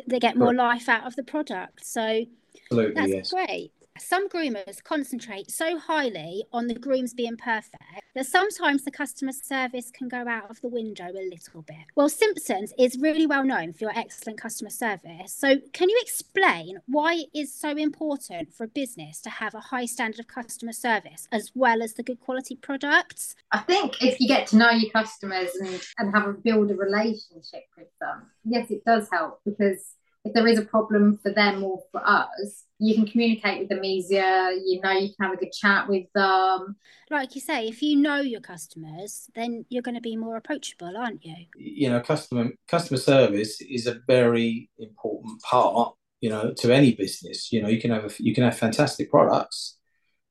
[0.07, 1.85] they get more life out of the product.
[1.85, 2.25] So
[2.65, 3.31] Absolutely, that's yes.
[3.31, 3.71] great.
[3.97, 9.91] Some groomers concentrate so highly on the grooms being perfect that sometimes the customer service
[9.91, 11.77] can go out of the window a little bit.
[11.95, 15.33] Well, Simpsons is really well known for your excellent customer service.
[15.33, 19.59] So, can you explain why it is so important for a business to have a
[19.59, 23.35] high standard of customer service as well as the good quality products?
[23.51, 26.75] I think if you get to know your customers and, and have a build a
[26.75, 31.63] relationship with them, yes, it does help because if there is a problem for them
[31.63, 34.51] or for us, you can communicate with them easier.
[34.51, 36.75] You know, you can have a good chat with them.
[37.09, 40.95] Like you say, if you know your customers, then you're going to be more approachable,
[40.95, 41.35] aren't you?
[41.55, 45.95] You know, customer customer service is a very important part.
[46.21, 47.51] You know, to any business.
[47.51, 49.77] You know, you can have a, you can have fantastic products,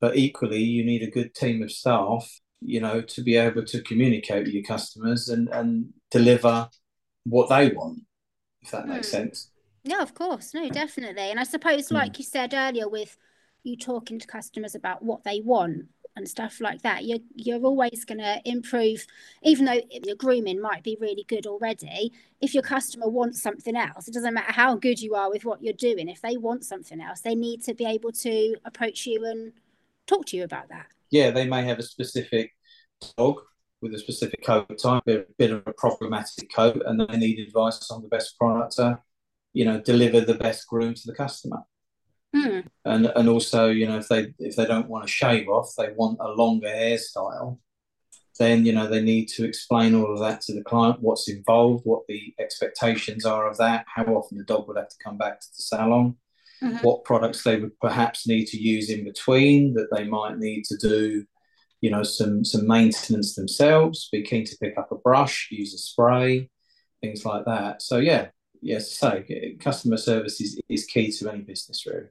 [0.00, 2.30] but equally, you need a good team of staff.
[2.60, 6.68] You know, to be able to communicate with your customers and and deliver
[7.24, 8.00] what they want.
[8.62, 9.10] If that makes mm.
[9.10, 9.49] sense.
[9.82, 10.54] Yeah, of course.
[10.54, 11.30] No, definitely.
[11.30, 11.94] And I suppose, hmm.
[11.94, 13.16] like you said earlier, with
[13.62, 18.04] you talking to customers about what they want and stuff like that, you're you're always
[18.04, 19.06] going to improve.
[19.42, 24.08] Even though your grooming might be really good already, if your customer wants something else,
[24.08, 26.08] it doesn't matter how good you are with what you're doing.
[26.08, 29.52] If they want something else, they need to be able to approach you and
[30.06, 30.86] talk to you about that.
[31.10, 32.52] Yeah, they may have a specific
[33.16, 33.40] dog
[33.80, 37.90] with a specific coat type, a bit of a problematic coat, and they need advice
[37.90, 38.98] on the best product to
[39.52, 41.62] you know deliver the best groom to the customer
[42.34, 42.64] mm.
[42.84, 45.92] and and also you know if they if they don't want to shave off they
[45.96, 47.58] want a longer hairstyle
[48.38, 51.84] then you know they need to explain all of that to the client what's involved
[51.84, 55.40] what the expectations are of that how often the dog would have to come back
[55.40, 56.16] to the salon
[56.62, 56.76] mm-hmm.
[56.78, 60.76] what products they would perhaps need to use in between that they might need to
[60.76, 61.24] do
[61.80, 65.78] you know some some maintenance themselves be keen to pick up a brush use a
[65.78, 66.48] spray
[67.02, 68.28] things like that so yeah
[68.60, 69.22] yes, so
[69.58, 72.08] customer service is, is key to any business, really.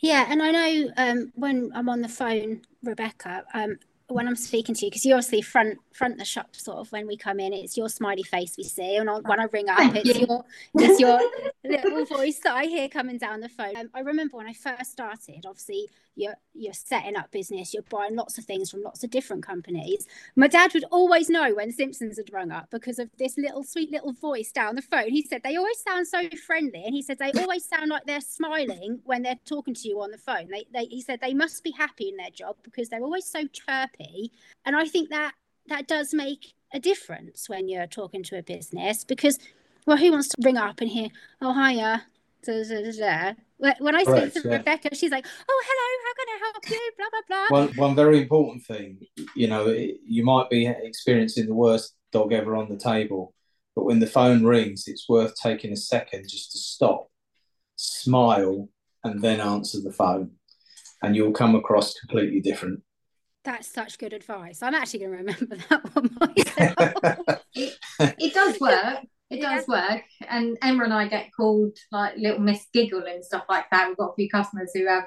[0.00, 4.74] Yeah, and I know um, when I'm on the phone, Rebecca, um, when I'm speaking
[4.74, 7.52] to you, because you're obviously front front the shop sort of when we come in,
[7.52, 11.20] it's your smiley face we see, and when I ring up, it's your it's your
[11.64, 13.76] little voice that I hear coming down the phone.
[13.76, 18.16] Um, I remember when I first started, obviously you're you're setting up business, you're buying
[18.16, 20.06] lots of things from lots of different companies.
[20.34, 23.90] My dad would always know when Simpsons had rung up because of this little sweet
[23.90, 25.10] little voice down the phone.
[25.10, 28.20] He said they always sound so friendly, and he said they always sound like they're
[28.20, 30.48] smiling when they're talking to you on the phone.
[30.50, 33.46] They, they he said they must be happy in their job because they're always so
[33.46, 34.32] chirpy,
[34.64, 35.34] and I think that
[35.68, 39.38] that does make a difference when you're talking to a business because
[39.86, 41.08] well who wants to ring up and hear
[41.40, 42.04] oh hiya
[42.44, 44.56] da, da, da, when I speak to yeah.
[44.56, 47.58] Rebecca, she's like, "Oh, hello, how can I help you?" Blah blah blah.
[47.58, 49.00] One one very important thing,
[49.34, 53.34] you know, you might be experiencing the worst dog ever on the table,
[53.74, 57.10] but when the phone rings, it's worth taking a second just to stop,
[57.76, 58.68] smile,
[59.04, 60.32] and then answer the phone,
[61.02, 62.82] and you'll come across completely different.
[63.46, 64.60] That's such good advice.
[64.60, 67.40] I'm actually going to remember that one myself.
[68.18, 68.98] it does work.
[69.30, 69.54] It yeah.
[69.54, 70.02] does work.
[70.28, 73.86] And Emma and I get called like little Miss Giggle and stuff like that.
[73.86, 75.04] We've got a few customers who have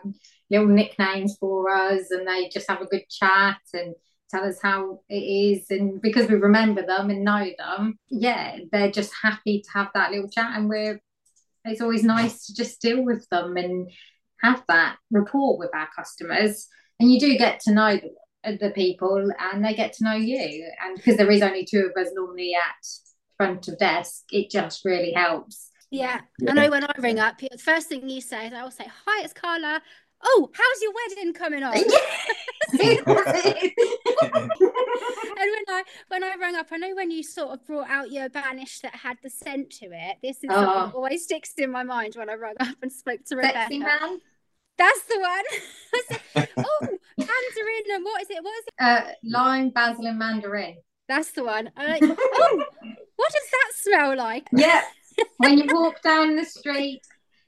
[0.49, 3.93] little nicknames for us and they just have a good chat and
[4.29, 5.65] tell us how it is.
[5.69, 10.11] And because we remember them and know them, yeah, they're just happy to have that
[10.11, 10.51] little chat.
[10.55, 11.01] And we're,
[11.65, 13.91] it's always nice to just deal with them and
[14.41, 16.67] have that rapport with our customers.
[17.01, 18.11] And you do get to know them
[18.43, 22.01] the people and they get to know you and because there is only two of
[22.01, 22.87] us normally at
[23.37, 26.51] front of desk it just really helps yeah, yeah.
[26.51, 28.85] i know when i ring up the first thing you say is i will say
[29.05, 29.81] hi it's carla
[30.23, 31.73] oh how's your wedding coming on
[35.39, 38.11] and when I when I rang up, I know when you sort of brought out
[38.11, 40.17] your banish that had the scent to it.
[40.21, 40.91] This is oh.
[40.93, 43.59] always sticks in my mind when I rang up and spoke to Rebecca.
[43.59, 44.19] Sexy man.
[44.79, 46.47] That's the one.
[46.57, 46.87] oh,
[47.17, 48.41] mandarin and what is it?
[48.41, 48.73] What is it?
[48.79, 50.77] Uh, lime, basil, and mandarin.
[51.09, 51.69] That's the one.
[51.75, 52.63] I'm like, oh,
[53.17, 54.47] what does that smell like?
[54.53, 54.83] Yeah.
[55.37, 57.01] when you walk down the street,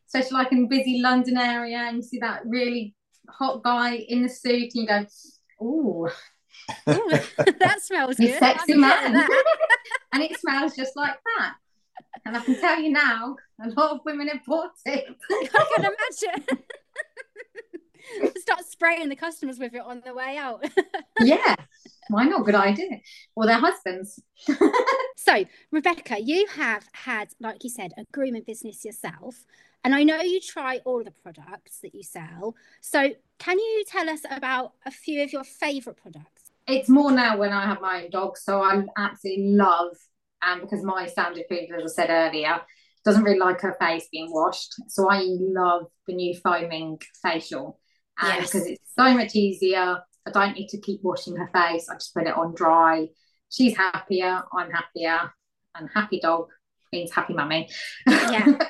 [0.07, 2.95] especially like in a busy London area, and you see that really
[3.29, 5.05] hot guy in the suit, and you go,
[5.63, 6.09] "Ooh,
[6.85, 9.25] that smells good." sexy man,
[10.13, 11.53] and it smells just like that.
[12.25, 15.05] And I can tell you now, a lot of women have bought it.
[15.29, 16.57] I can imagine.
[18.37, 20.65] Start spraying the customers with it on the way out.
[21.19, 21.55] yeah,
[22.09, 22.45] why not?
[22.45, 22.99] Good idea.
[23.35, 24.21] Or their husbands.
[25.15, 29.45] so, Rebecca, you have had, like you said, a grooming business yourself.
[29.83, 32.55] And I know you try all the products that you sell.
[32.81, 36.51] So, can you tell us about a few of your favourite products?
[36.67, 38.37] It's more now when I have my own dog.
[38.37, 39.95] So, I absolutely love,
[40.43, 42.61] and because my standard food, as I said earlier,
[43.03, 44.75] doesn't really like her face being washed.
[44.87, 47.79] So, I love the new foaming facial.
[48.19, 48.51] And yes.
[48.51, 51.89] because it's so much easier, I don't need to keep washing her face.
[51.89, 53.07] I just put it on dry.
[53.49, 54.43] She's happier.
[54.53, 55.31] I'm happier.
[55.75, 56.47] And happy dog
[56.91, 57.69] means happy mummy.
[58.07, 58.45] yeah.
[58.45, 58.61] And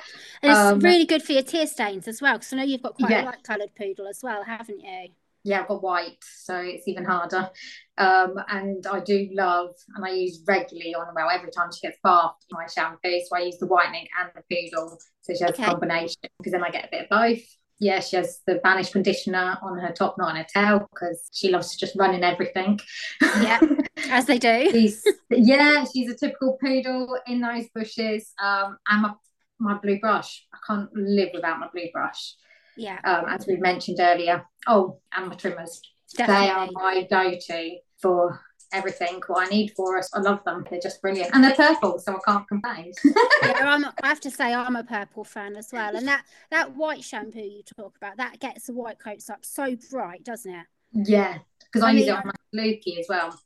[0.42, 2.94] it's um, really good for your tear stains as well, because I know you've got
[2.94, 3.24] quite yeah.
[3.24, 5.08] a light coloured poodle as well, haven't you?
[5.44, 7.50] Yeah, I've got white, so it's even harder.
[7.98, 11.98] Um, and I do love, and I use regularly on well every time she gets
[12.04, 13.20] bathed my shampoo.
[13.28, 15.64] So I use the whitening and the poodle, so she has okay.
[15.64, 17.42] a combination because then I get a bit of both
[17.82, 21.50] yeah, she has the Vanish conditioner on her top, not on her tail, because she
[21.50, 22.78] loves to just run in everything.
[23.20, 23.58] Yeah,
[24.08, 24.70] as they do.
[24.70, 28.32] she's, yeah, she's a typical poodle in those bushes.
[28.40, 29.14] Um, and my,
[29.58, 30.46] my blue brush.
[30.54, 32.36] I can't live without my blue brush.
[32.76, 33.00] Yeah.
[33.04, 34.46] Um, as we mentioned earlier.
[34.68, 35.80] Oh, and my trimmers.
[36.16, 36.46] Definitely.
[36.46, 38.40] They are my go-to for
[38.72, 40.10] everything what I need for us.
[40.14, 40.64] I love them.
[40.68, 41.30] They're just brilliant.
[41.34, 42.92] And they're purple, so I can't complain.
[43.04, 45.96] yeah, I'm, I have to say I'm a purple fan as well.
[45.96, 49.76] And that that white shampoo you talk about, that gets the white coats up so
[49.90, 50.66] bright, doesn't it?
[50.92, 53.38] Yeah, because I, I mean, use it on my Lukey as well.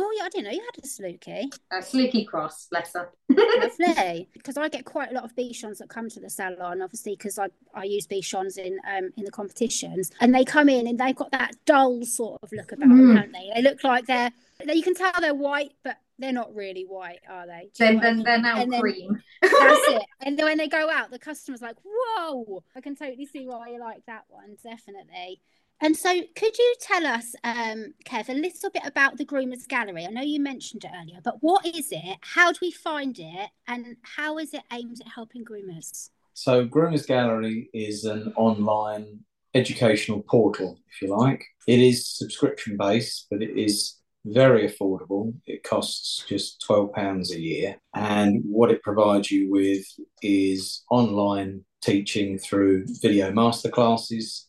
[0.00, 1.52] Oh yeah, I didn't know you had a Saluki.
[1.72, 3.10] A Saluki cross, bless her.
[3.28, 7.16] Lovely, because I get quite a lot of Bichons that come to the salon, obviously
[7.16, 11.00] because I, I use Bichons in um in the competitions, and they come in and
[11.00, 13.08] they've got that dull sort of look about mm.
[13.08, 13.50] them, don't they?
[13.56, 14.30] They look like they're
[14.66, 17.70] you can tell they're white, but they're not really white, are they?
[17.78, 19.22] Then, then they're now and cream.
[19.40, 19.54] that's
[19.88, 20.02] it.
[20.20, 23.68] And then when they go out, the customer's like, "Whoa!" I can totally see why
[23.68, 25.40] you like that one, definitely.
[25.80, 30.06] And so, could you tell us, um, Kev, a little bit about the Groomers Gallery?
[30.06, 32.18] I know you mentioned it earlier, but what is it?
[32.20, 33.50] How do we find it?
[33.68, 36.10] And how is it aimed at helping groomers?
[36.34, 39.20] So, Groomers Gallery is an online
[39.54, 41.44] educational portal, if you like.
[41.68, 43.97] It is subscription based, but it is
[44.32, 45.34] very affordable.
[45.46, 47.80] It costs just £12 a year.
[47.94, 49.84] And what it provides you with
[50.22, 54.44] is online teaching through video masterclasses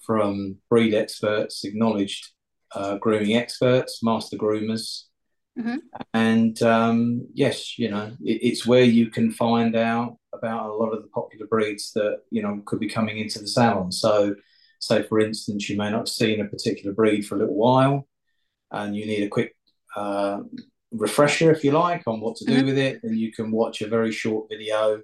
[0.00, 2.28] from breed experts, acknowledged
[2.74, 5.04] uh, grooming experts, master groomers.
[5.58, 5.76] Mm-hmm.
[6.12, 10.92] And um, yes, you know, it, it's where you can find out about a lot
[10.92, 13.90] of the popular breeds that, you know, could be coming into the salon.
[13.90, 14.34] So,
[14.80, 18.06] say, for instance, you may not have seen a particular breed for a little while
[18.70, 19.56] and you need a quick
[19.94, 20.40] uh,
[20.92, 22.66] refresher, if you like, on what to do mm-hmm.
[22.66, 25.00] with it, then you can watch a very short video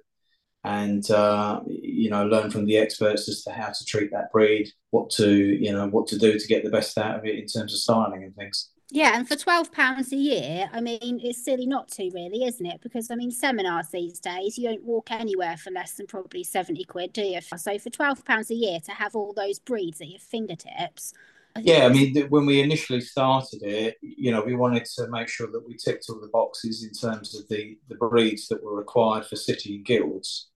[0.63, 4.69] and uh, you know learn from the experts as to how to treat that breed,
[4.91, 7.45] what to you know what to do to get the best out of it in
[7.45, 8.69] terms of styling and things.
[8.89, 12.65] Yeah, and for twelve pounds a year, I mean, it's silly not to, really, isn't
[12.65, 12.79] it?
[12.81, 16.83] Because I mean, seminars these days, you don't walk anywhere for less than probably seventy
[16.83, 17.41] quid, do you?
[17.41, 21.13] So for twelve pounds a year to have all those breeds at your fingertips.
[21.55, 25.27] I yeah, I mean, when we initially started it, you know, we wanted to make
[25.27, 28.75] sure that we ticked all the boxes in terms of the the breeds that were
[28.75, 30.49] required for city guilds.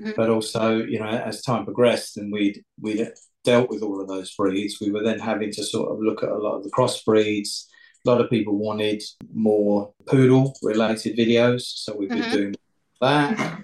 [0.00, 0.12] Mm-hmm.
[0.16, 3.08] But also, you know, as time progressed and we'd we'd
[3.44, 6.30] dealt with all of those breeds, we were then having to sort of look at
[6.30, 7.66] a lot of the crossbreeds.
[8.04, 9.00] A lot of people wanted
[9.32, 12.32] more poodle related videos, so we've been mm-hmm.
[12.32, 12.54] doing
[13.00, 13.62] that.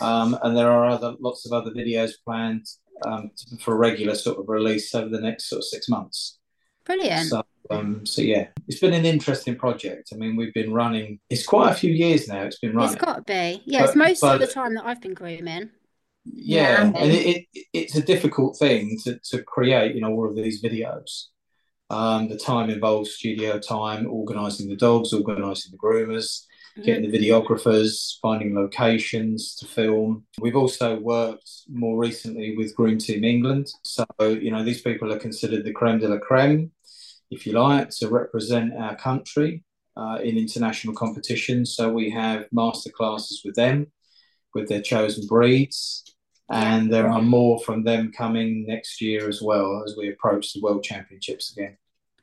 [0.00, 2.66] Um, and there are other lots of other videos planned
[3.04, 3.30] um,
[3.60, 6.38] for a regular sort of release over the next sort of six months.
[6.84, 7.30] Brilliant.
[7.30, 10.10] So, um, so yeah, it's been an interesting project.
[10.12, 11.18] I mean, we've been running.
[11.30, 12.42] It's quite a few years now.
[12.42, 12.92] It's been running.
[12.92, 13.62] It's got to be.
[13.64, 15.70] Yeah, but, it's most but, of the time that I've been grooming.
[16.24, 19.94] Yeah, yeah and it, it, it's a difficult thing to, to create.
[19.94, 21.26] You know, all of these videos.
[21.90, 26.44] Um, the time involves studio time, organising the dogs, organising the groomers,
[26.82, 30.24] getting the videographers, finding locations to film.
[30.40, 33.68] We've also worked more recently with Groom Team England.
[33.82, 36.72] So, you know, these people are considered the creme de la creme
[37.34, 39.62] if you like, to represent our country
[39.96, 41.74] uh, in international competitions.
[41.74, 43.88] So we have masterclasses with them,
[44.54, 46.04] with their chosen breeds,
[46.50, 50.60] and there are more from them coming next year as well as we approach the
[50.60, 51.76] World Championships again.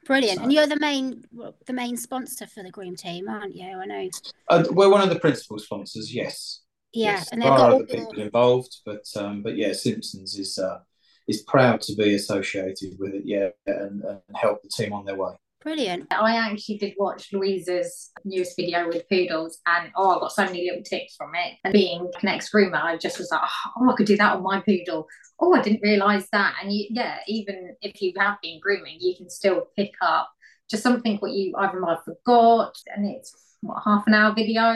[0.06, 1.24] Brilliant, so, and you're the main
[1.66, 3.68] the main sponsor for the Groom team, aren't you?
[3.68, 4.10] I know.
[4.50, 6.14] Uh, we're one of the principal sponsors.
[6.14, 6.62] Yes.
[6.94, 7.30] Yeah, yes.
[7.32, 10.80] and there are other people involved, but um, but yeah, Simpsons is uh,
[11.28, 13.24] is proud to be associated with it.
[13.26, 15.34] Yeah, and, and help the team on their way.
[15.62, 16.12] Brilliant.
[16.12, 20.68] I actually did watch Louisa's newest video with poodles, and oh, I got so many
[20.68, 21.58] little tips from it.
[21.64, 24.36] And being an ex groomer, I just was like, oh, oh, I could do that
[24.38, 25.08] on my poodle.
[25.40, 26.56] Oh, I didn't realize that.
[26.62, 30.32] And you, yeah, even if you have been grooming, you can still pick up
[30.70, 34.76] just something what you either might have forgot, and it's what half an hour video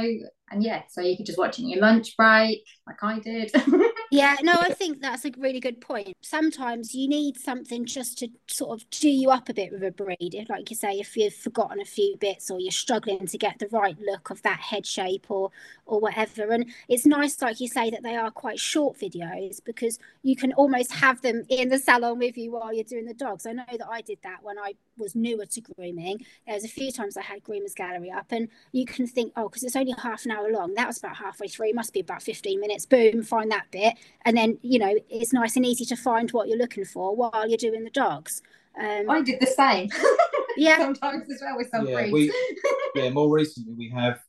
[0.52, 3.52] and yeah, so you could just watch it in your lunch break, like I did.
[4.12, 6.16] yeah, no, I think that's a really good point.
[6.22, 9.92] Sometimes you need something just to sort of chew you up a bit with a
[9.92, 10.46] breed.
[10.48, 13.68] Like you say, if you've forgotten a few bits or you're struggling to get the
[13.72, 15.52] right look of that head shape or
[15.86, 16.52] or whatever.
[16.52, 20.54] And it's nice, like you say, that they are quite short videos because you can
[20.54, 23.46] almost have them in the salon with you while you're doing the dogs.
[23.46, 26.26] I know that I did that when I was newer to grooming.
[26.46, 29.48] There was a few times I had groomers gallery up, and you can think, oh,
[29.48, 30.74] because it's only half an hour long.
[30.76, 31.74] That was about halfway through.
[31.74, 32.86] Must be about 15 minutes.
[32.86, 33.96] Boom, find that bit.
[34.24, 37.48] And then, you know, it's nice and easy to find what you're looking for while
[37.48, 38.42] you're doing the dogs.
[38.80, 39.90] Um, I did the same.
[40.58, 40.78] yeah.
[40.78, 42.34] Sometimes as well with some yeah, we,
[42.96, 44.20] yeah, more recently we have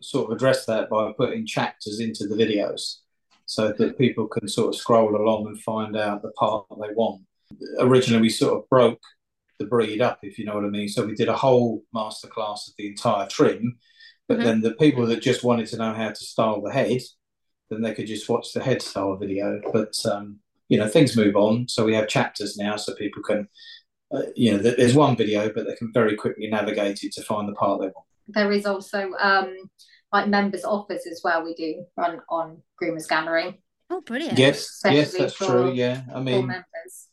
[0.00, 2.96] sort of addressed that by putting chapters into the videos
[3.46, 7.22] so that people can sort of scroll along and find out the part they want.
[7.78, 9.00] Originally, we sort of broke
[9.58, 10.88] the breed up, if you know what I mean.
[10.88, 13.78] So we did a whole masterclass of the entire trim,
[14.28, 14.46] but mm-hmm.
[14.46, 17.00] then the people that just wanted to know how to style the head,
[17.70, 19.60] then they could just watch the head style video.
[19.72, 23.48] But um, you know, things move on, so we have chapters now, so people can,
[24.12, 27.48] uh, you know, there's one video, but they can very quickly navigate it to find
[27.48, 28.06] the part they want.
[28.28, 29.54] There is also um,
[30.12, 31.44] like members offers as well.
[31.44, 33.60] We do run on Groomers Gallery.
[33.88, 34.36] Oh, brilliant!
[34.36, 35.72] Yes, yes, that's for, true.
[35.72, 36.52] Yeah, I mean,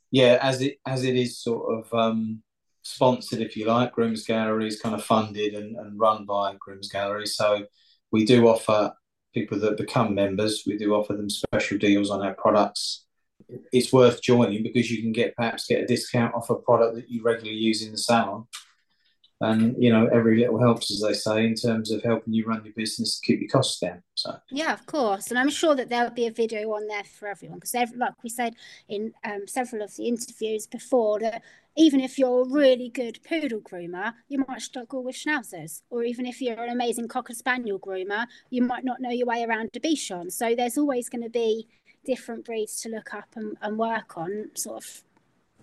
[0.09, 2.41] yeah, as it as it is sort of um,
[2.83, 3.95] sponsored, if you like.
[3.95, 7.25] Groomers Gallery is kind of funded and, and run by Groomers Gallery.
[7.25, 7.65] So
[8.11, 8.93] we do offer
[9.33, 13.05] people that become members, we do offer them special deals on our products.
[13.71, 17.09] It's worth joining because you can get perhaps get a discount off a product that
[17.09, 18.45] you regularly use in the salon.
[19.41, 22.63] And you know, every little helps, as they say, in terms of helping you run
[22.63, 24.01] your business to keep your costs down.
[24.15, 27.27] So yeah, of course, and I'm sure that there'll be a video on there for
[27.27, 28.55] everyone because, like we said
[28.87, 31.41] in um, several of the interviews before, that
[31.75, 35.81] even if you're a really good poodle groomer, you might struggle with schnauzers.
[35.89, 39.43] Or even if you're an amazing cocker spaniel groomer, you might not know your way
[39.43, 40.31] around a bichon.
[40.31, 41.67] So there's always going to be
[42.05, 45.03] different breeds to look up and, and work on, sort of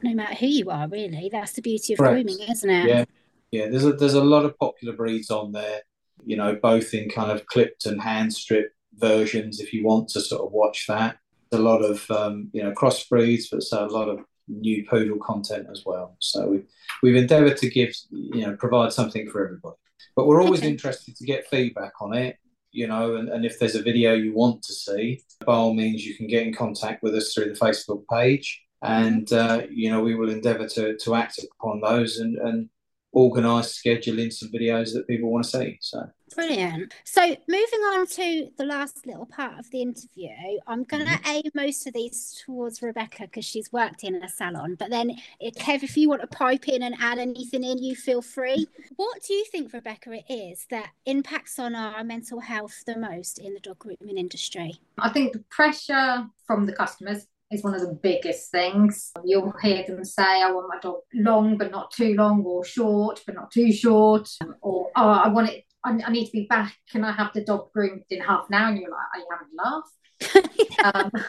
[0.02, 1.28] no matter who you are, really.
[1.30, 2.26] That's the beauty of Correct.
[2.26, 2.88] grooming, isn't it?
[2.88, 3.04] Yeah.
[3.50, 5.80] Yeah, there's a there's a lot of popular breeds on there,
[6.24, 10.20] you know, both in kind of clipped and hand strip versions if you want to
[10.20, 11.16] sort of watch that.
[11.52, 14.20] a lot of um, you know crossbreeds, but so a lot of
[14.50, 16.16] new poodle content as well.
[16.18, 16.66] So we've,
[17.02, 19.76] we've endeavoured to give, you know, provide something for everybody.
[20.16, 22.36] But we're always interested to get feedback on it,
[22.72, 26.04] you know, and, and if there's a video you want to see, by all means,
[26.04, 28.62] you can get in contact with us through the Facebook page.
[28.82, 32.68] And, uh, you know, we will endeavour to, to act upon those and, and
[33.12, 35.78] organise scheduling some videos that people want to see.
[35.80, 36.94] So brilliant.
[37.04, 40.30] So moving on to the last little part of the interview,
[40.66, 41.30] I'm going to mm-hmm.
[41.30, 44.76] aim most of these towards Rebecca because she's worked in a salon.
[44.76, 45.10] But then,
[45.42, 48.66] eh, Kev, if you want to pipe in and add anything in, you feel free.
[48.96, 53.38] What do you think, Rebecca, it is that impacts on our mental health the most
[53.38, 54.74] in the dog grooming industry?
[54.98, 59.12] I think the pressure from the customers is one of the biggest things.
[59.24, 63.22] You'll hear them say, I want my dog long but not too long, or short
[63.26, 64.28] but not too short,
[64.60, 66.76] or oh, I want it, I, I need to be back.
[66.90, 68.68] Can I have the dog groomed in half an hour?
[68.68, 71.14] And you're like, I haven't laughed.
[71.16, 71.24] um,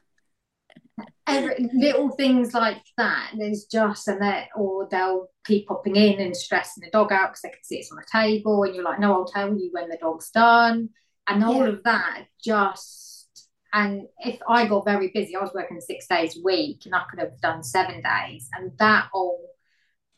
[1.26, 3.32] every, little things like that.
[3.38, 7.42] There's just and that, or they'll keep popping in and stressing the dog out because
[7.42, 9.90] they can see it's on the table, and you're like, no, I'll tell you when
[9.90, 10.90] the dog's done,
[11.28, 11.70] and all yeah.
[11.70, 13.11] of that just
[13.74, 17.04] and if I got very busy, I was working six days a week and I
[17.10, 18.50] could have done seven days.
[18.54, 19.40] And that all,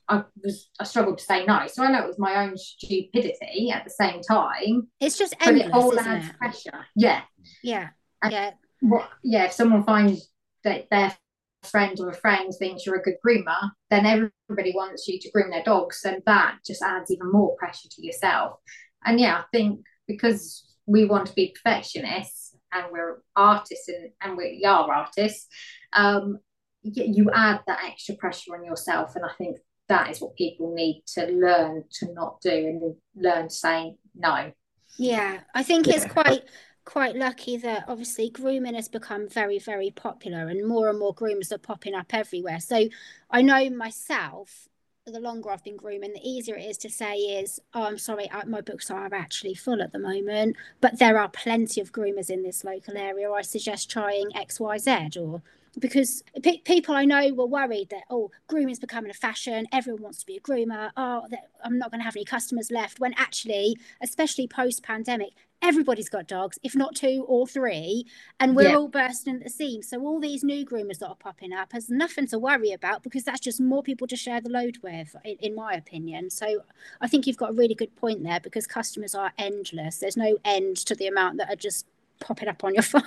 [0.09, 1.67] I was, I struggled to say no.
[1.67, 4.87] So I know it was my own stupidity at the same time.
[4.99, 6.37] It's just endless, but it all adds it?
[6.37, 6.85] pressure.
[6.95, 7.21] Yeah.
[7.63, 7.89] Yeah.
[8.23, 8.51] And yeah.
[8.81, 9.45] What, yeah.
[9.45, 10.29] If someone finds
[10.63, 11.15] that their
[11.63, 15.51] friend or a friend thinks you're a good groomer, then everybody wants you to groom
[15.51, 16.01] their dogs.
[16.05, 18.59] And that just adds even more pressure to yourself.
[19.05, 22.42] And yeah, I think because we want to be perfectionists,
[22.73, 25.47] and we're artists and, and we are artists,
[25.93, 26.39] um,
[26.83, 29.15] you add that extra pressure on yourself.
[29.15, 29.57] And I think
[29.89, 34.51] that is what people need to learn to not do and learn to say no.
[34.97, 35.95] Yeah, I think yeah.
[35.95, 36.43] it's quite
[36.85, 41.51] quite lucky that obviously grooming has become very very popular and more and more groomers
[41.51, 42.59] are popping up everywhere.
[42.59, 42.87] So
[43.29, 44.67] I know myself
[45.05, 48.29] the longer I've been grooming, the easier it is to say is, "Oh, I'm sorry,
[48.47, 52.43] my books are actually full at the moment, but there are plenty of groomers in
[52.43, 53.29] this local area.
[53.31, 55.41] I suggest trying X, Y, Z, or
[55.79, 60.03] because pe- people I know were worried that oh grooming is becoming a fashion everyone
[60.03, 61.25] wants to be a groomer oh
[61.63, 65.31] I'm not going to have any customers left when actually especially post pandemic
[65.63, 68.05] everybody's got dogs if not two or three
[68.39, 68.75] and we're yeah.
[68.75, 71.89] all bursting at the seams so all these new groomers that are popping up has
[71.89, 75.37] nothing to worry about because that's just more people to share the load with in,
[75.39, 76.29] in my opinion.
[76.29, 76.63] So
[77.01, 79.99] I think you've got a really good point there because customers are endless.
[79.99, 81.85] There's no end to the amount that are just
[82.19, 83.03] popping up on your phone.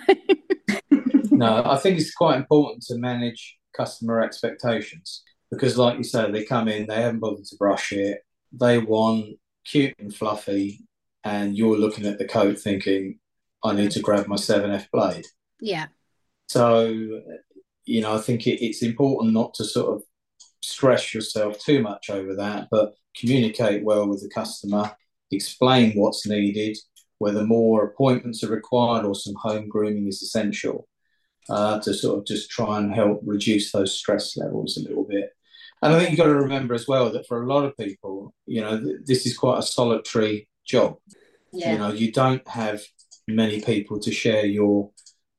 [1.31, 6.45] No, I think it's quite important to manage customer expectations because, like you say, they
[6.45, 8.21] come in, they haven't bothered to brush it,
[8.53, 10.81] they want cute and fluffy,
[11.27, 13.19] and you're looking at the coat thinking,
[13.65, 15.27] I need to grab my 7F blade.
[15.61, 15.87] Yeah.
[16.47, 16.87] So,
[17.85, 20.05] you know, I think it, it's important not to sort of
[20.63, 24.93] stress yourself too much over that, but communicate well with the customer,
[25.33, 26.79] explain what's needed,
[27.19, 30.87] whether more appointments are required or some home grooming is essential
[31.51, 35.31] uh, to sort of just try and help reduce those stress levels a little bit.
[35.83, 38.33] And I think you've got to remember as well that for a lot of people,
[38.47, 40.97] you know, th- this is quite a solitary job.
[41.53, 41.73] Yeah.
[41.73, 42.83] You know, you don't have
[43.29, 44.91] many people to share your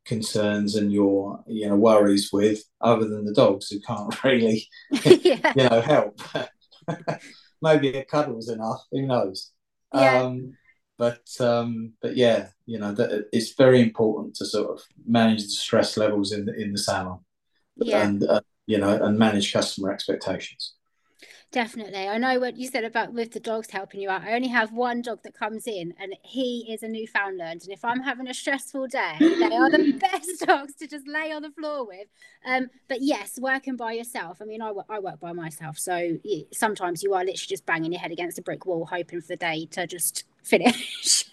[0.05, 4.65] concerns and your you know worries with other than the dogs who can't really
[5.03, 5.53] yeah.
[5.53, 6.21] you know help
[7.61, 9.51] maybe a cuddle's enough who knows
[9.93, 10.21] yeah.
[10.21, 10.53] um
[10.97, 15.49] but um, but yeah, you know, that it's very important to sort of manage the
[15.49, 17.19] stress levels in the in the salon,
[17.75, 18.03] yeah.
[18.03, 20.73] and uh, you know, and manage customer expectations.
[21.51, 22.09] Definitely.
[22.09, 24.23] I know what you said about with the dogs helping you out.
[24.23, 27.61] I only have one dog that comes in and he is a Newfoundland.
[27.63, 31.31] And if I'm having a stressful day, they are the best dogs to just lay
[31.31, 32.07] on the floor with.
[32.45, 34.39] Um, but yes, working by yourself.
[34.41, 35.79] I mean, I, I work by myself.
[35.79, 36.17] So
[36.51, 39.37] sometimes you are literally just banging your head against a brick wall, hoping for the
[39.37, 41.25] day to just finish.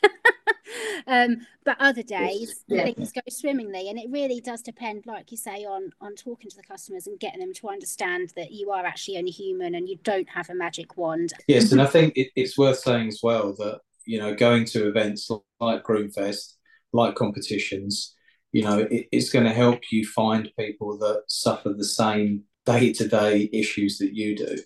[1.07, 2.85] um, but other days yeah.
[2.85, 6.57] things go swimmingly, and it really does depend, like you say, on on talking to
[6.57, 9.97] the customers and getting them to understand that you are actually only human and you
[10.03, 11.33] don't have a magic wand.
[11.49, 14.89] Yes, and I think it, it's worth saying as well that you know going to
[14.89, 16.55] events like Groomfest,
[16.93, 18.15] like competitions,
[18.55, 22.93] you know, it, it's going to help you find people that suffer the same day
[22.93, 24.57] to day issues that you do.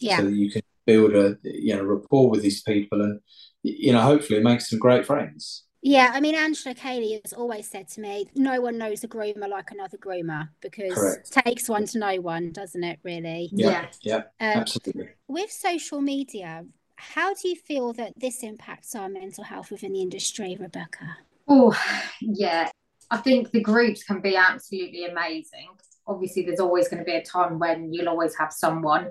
[0.00, 0.18] Yeah.
[0.18, 3.20] So that you can build a you know rapport with these people and
[3.66, 5.64] you know, hopefully make some great friends.
[5.82, 9.48] Yeah, I mean, Angela Cayley has always said to me, no one knows a groomer
[9.48, 11.28] like another groomer because Correct.
[11.28, 13.50] it takes one to know one, doesn't it, really?
[13.52, 15.10] Yeah, yeah, yeah um, absolutely.
[15.28, 16.64] With social media,
[16.96, 21.18] how do you feel that this impacts our mental health within the industry, Rebecca?
[21.46, 21.78] Oh,
[22.20, 22.68] yeah.
[23.10, 25.68] I think the groups can be absolutely amazing.
[26.08, 29.10] Obviously, there's always going to be a time when you'll always have someone,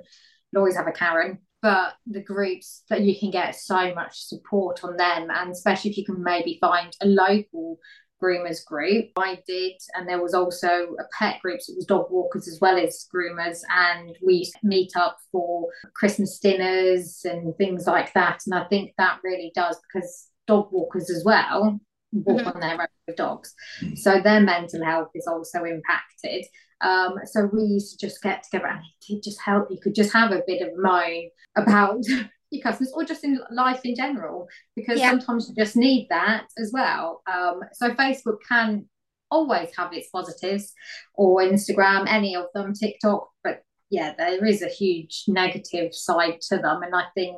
[0.52, 4.84] you'll always have a Karen but the groups that you can get so much support
[4.84, 7.80] on them and especially if you can maybe find a local
[8.22, 9.08] groomers group.
[9.18, 12.60] I did and there was also a pet group so it was dog walkers as
[12.62, 18.14] well as groomers and we used to meet up for christmas dinners and things like
[18.14, 21.80] that and i think that really does because dog walkers as well
[22.24, 22.48] walk mm-hmm.
[22.48, 23.54] on their own with dogs
[23.96, 26.46] so their mental health is also impacted
[26.82, 29.68] um, so we used to just get together and it just help.
[29.72, 32.04] You could just have a bit of a moan about
[32.52, 35.12] your customers or just in life in general, because yeah.
[35.12, 37.22] sometimes you just need that as well.
[37.32, 38.86] Um, so Facebook can
[39.32, 40.74] always have its positives
[41.14, 46.58] or Instagram, any of them, TikTok, but yeah, there is a huge negative side to
[46.58, 46.84] them.
[46.84, 47.38] And I think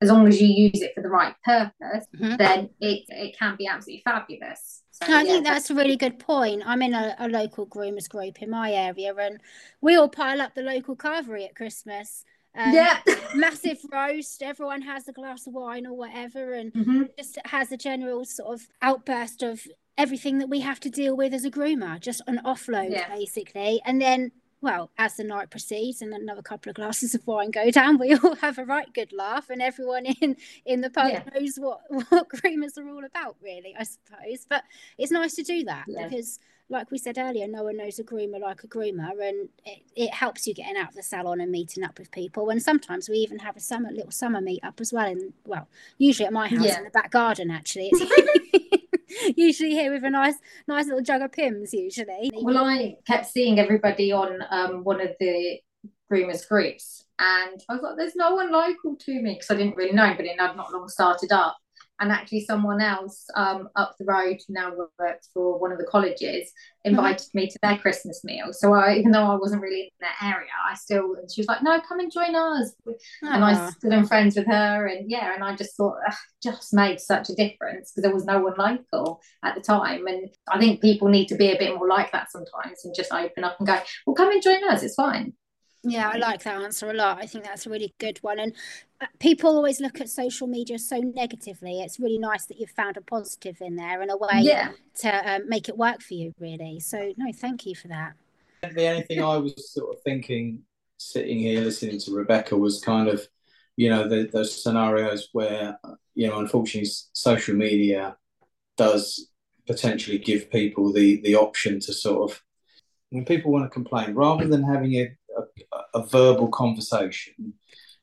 [0.00, 2.36] as long as you use it for the right purpose, mm-hmm.
[2.36, 4.82] then it, it can be absolutely fabulous.
[4.92, 6.62] So, I yeah, think that's a really good point.
[6.64, 9.40] I'm in a, a, local groomers group in my area, and
[9.80, 12.24] we all pile up the local carvery at Christmas.
[12.54, 13.00] Um, yeah,
[13.34, 14.42] massive roast.
[14.42, 17.02] Everyone has a glass of wine or whatever, and mm-hmm.
[17.18, 19.66] just has a general sort of outburst of
[19.98, 23.14] everything that we have to deal with as a groomer, just an offload yeah.
[23.14, 23.82] basically.
[23.84, 24.32] And then
[24.62, 28.14] well, as the night proceeds and another couple of glasses of wine go down, we
[28.14, 30.36] all have a right good laugh, and everyone in
[30.66, 31.22] in the pub yeah.
[31.34, 34.46] knows what what groomers are all about, really, I suppose.
[34.48, 34.64] But
[34.98, 36.08] it's nice to do that yeah.
[36.08, 36.38] because,
[36.68, 40.12] like we said earlier, no one knows a groomer like a groomer, and it, it
[40.12, 42.50] helps you getting out of the salon and meeting up with people.
[42.50, 45.06] And sometimes we even have a summer little summer meet up as well.
[45.06, 46.78] And well, usually at my house yeah.
[46.78, 47.92] in the back garden, actually.
[49.36, 50.34] usually here with a nice
[50.68, 55.10] nice little jug of Pimm's usually well i kept seeing everybody on um, one of
[55.20, 55.60] the
[56.10, 57.04] groomers groups.
[57.18, 60.14] And I was like, there's no one local to me because I didn't really know,
[60.16, 61.56] but it had not long started up
[62.00, 65.84] and actually someone else um, up the road who now works for one of the
[65.84, 66.50] colleges
[66.84, 67.38] invited mm-hmm.
[67.38, 70.48] me to their christmas meal so I, even though i wasn't really in that area
[70.70, 72.94] i still and she was like no come and join us Aww.
[73.22, 75.98] and i still am friends with her and yeah and i just thought
[76.42, 80.06] just made such a difference because there was no one like local at the time
[80.06, 83.12] and i think people need to be a bit more like that sometimes and just
[83.12, 85.32] open up and go well come and join us it's fine
[85.82, 87.22] yeah, I like that answer a lot.
[87.22, 88.38] I think that's a really good one.
[88.38, 88.54] And
[89.18, 91.80] people always look at social media so negatively.
[91.80, 94.70] It's really nice that you've found a positive in there and a way yeah.
[95.00, 96.80] to um, make it work for you, really.
[96.80, 98.14] So, no, thank you for that.
[98.62, 100.62] The only thing I was sort of thinking,
[100.98, 103.26] sitting here listening to Rebecca, was kind of,
[103.76, 105.78] you know, the, those scenarios where,
[106.14, 108.16] you know, unfortunately, social media
[108.76, 109.28] does
[109.66, 112.42] potentially give people the the option to sort of
[113.10, 117.54] when people want to complain rather than having a a, a verbal conversation.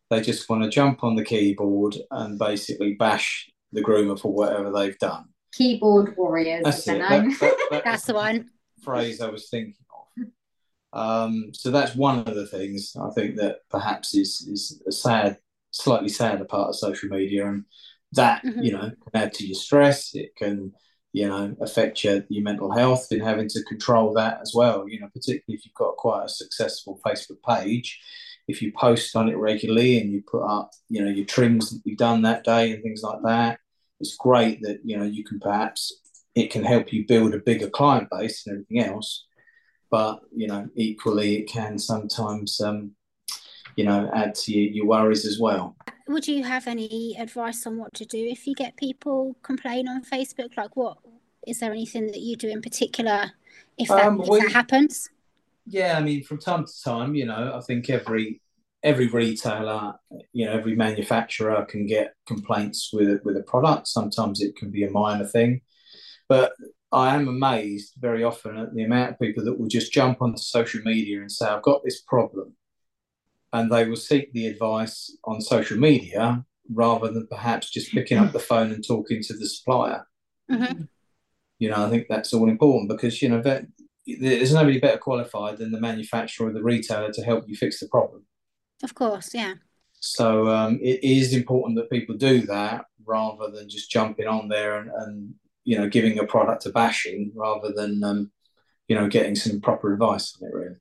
[0.10, 4.72] They just want to jump on the keyboard and basically bash the groomer for whatever
[4.72, 5.26] they've done.
[5.54, 6.64] Keyboard warriors.
[6.64, 7.00] That's, it.
[7.00, 8.50] That, that, that that's the one
[8.84, 10.28] phrase I was thinking of.
[10.94, 15.38] Um, so that's one of the things I think that perhaps is is a sad,
[15.72, 17.66] slightly sadder part of social media, and
[18.14, 18.62] that mm-hmm.
[18.62, 20.16] you know can add to your stress.
[20.16, 20.74] It can
[21.18, 24.88] you know, affect your, your mental health and having to control that as well.
[24.88, 28.00] You know, particularly if you've got quite a successful Facebook page,
[28.48, 31.82] if you post on it regularly and you put up, you know, your trims that
[31.84, 33.60] you've done that day and things like that,
[34.00, 36.02] it's great that, you know, you can perhaps,
[36.36, 39.26] it can help you build a bigger client base and everything else.
[39.90, 42.92] But, you know, equally, it can sometimes, um,
[43.76, 45.76] you know, add to your, your worries as well
[46.08, 50.04] would you have any advice on what to do if you get people complain on
[50.04, 50.56] Facebook?
[50.58, 50.98] Like, what
[51.46, 53.32] is there anything that you do in particular
[53.78, 55.10] if that, um, we, if that happens?
[55.68, 58.42] Yeah, I mean, from time to time, you know, I think every
[58.84, 59.96] every retailer,
[60.32, 63.88] you know, every manufacturer can get complaints with with a product.
[63.88, 65.62] Sometimes it can be a minor thing,
[66.30, 66.54] but
[66.92, 70.38] I am amazed very often at the amount of people that will just jump onto
[70.38, 72.56] social media and say, "I've got this problem."
[73.54, 76.44] and they will seek the advice on social media
[76.74, 80.06] rather than perhaps just picking up the phone and talking to the supplier.
[80.52, 80.84] Mm-hmm.
[81.60, 83.66] You know, I think that's all important because you know that
[84.20, 87.88] there's nobody better qualified than the manufacturer or the retailer to help you fix the
[87.88, 88.26] problem.
[88.84, 89.56] Of course, yeah.
[90.00, 94.80] So um, it is important that people do that rather than just jumping on there
[94.80, 95.34] and, and
[95.64, 98.32] you know giving a product a bashing rather than um,
[98.88, 100.76] you know getting some proper advice on it really.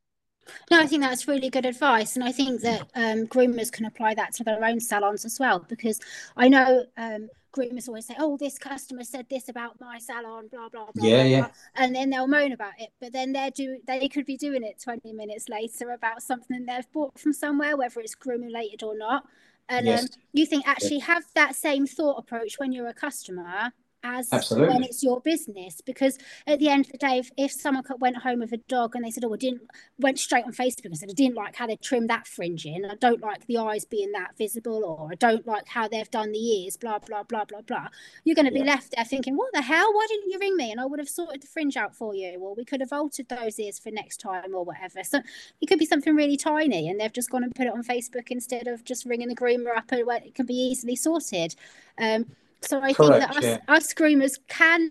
[0.71, 4.15] No, I think that's really good advice, and I think that um, groomers can apply
[4.15, 5.59] that to their own salons as well.
[5.69, 5.99] Because
[6.37, 10.69] I know um, groomers always say, "Oh, this customer said this about my salon," blah
[10.69, 11.07] blah blah.
[11.07, 11.41] Yeah, blah, yeah.
[11.41, 14.63] Blah, and then they'll moan about it, but then they're do they could be doing
[14.63, 18.97] it twenty minutes later about something they've bought from somewhere, whether it's groom related or
[18.97, 19.25] not.
[19.69, 20.03] And yes.
[20.03, 23.73] um, you think actually have that same thought approach when you're a customer
[24.07, 24.75] as Absolutely.
[24.75, 25.81] when it's your business.
[25.81, 28.95] Because at the end of the day, if, if someone went home with a dog
[28.95, 29.63] and they said, "Oh, I didn't,"
[29.99, 32.85] went straight on Facebook and said, "I didn't like how they trimmed that fringe in.
[32.85, 36.33] I don't like the eyes being that visible, or I don't like how they've done
[36.33, 37.89] the ears." Blah blah blah blah blah.
[38.25, 38.75] You're going to be yeah.
[38.75, 39.93] left there thinking, "What the hell?
[39.93, 42.39] Why didn't you ring me?" And I would have sorted the fringe out for you,
[42.41, 45.03] or we could have altered those ears for next time, or whatever.
[45.03, 45.21] So
[45.61, 48.31] it could be something really tiny, and they've just gone and put it on Facebook
[48.31, 51.55] instead of just ringing the groomer up, and it can be easily sorted.
[51.99, 52.27] Um,
[52.63, 53.75] so I Correct, think that us, yeah.
[53.75, 54.91] us groomers can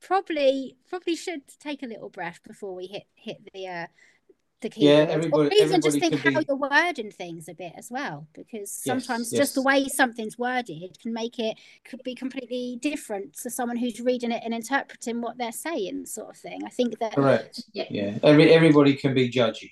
[0.00, 3.86] probably probably should take a little breath before we hit hit the uh,
[4.60, 4.86] the key.
[4.86, 6.46] Yeah, everybody, or even just think how be...
[6.48, 10.98] you're wording things a bit as well, because sometimes yes, just the way something's worded
[11.00, 15.38] can make it could be completely different to someone who's reading it and interpreting what
[15.38, 16.60] they're saying, sort of thing.
[16.64, 17.64] I think that correct.
[17.72, 18.18] Yeah, yeah.
[18.22, 19.70] Every everybody can be judgy.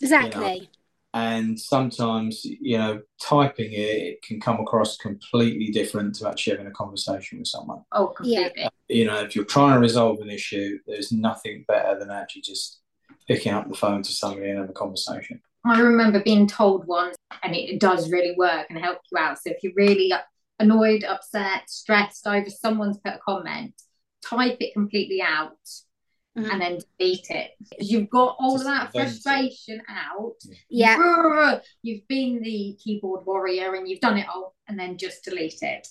[0.00, 0.54] Exactly.
[0.54, 0.66] You know?
[1.14, 6.66] And sometimes you know typing it, it can come across completely different to actually having
[6.66, 7.82] a conversation with someone.
[7.92, 8.52] Oh completely.
[8.56, 8.68] Yeah.
[8.88, 12.80] you know if you're trying to resolve an issue there's nothing better than actually just
[13.26, 15.40] picking up the phone to somebody and have a conversation.
[15.64, 19.38] I remember being told once and it does really work and help you out.
[19.38, 20.12] So if you're really
[20.58, 23.72] annoyed upset stressed over someone's put a comment
[24.22, 25.56] type it completely out
[26.42, 26.50] mm-hmm.
[26.50, 27.52] and then delete it.
[27.78, 30.36] You've got all Just of that frustration out.
[30.68, 31.58] Yeah.
[31.82, 35.86] You've been the keyboard warrior and you've done it all, and then just delete it.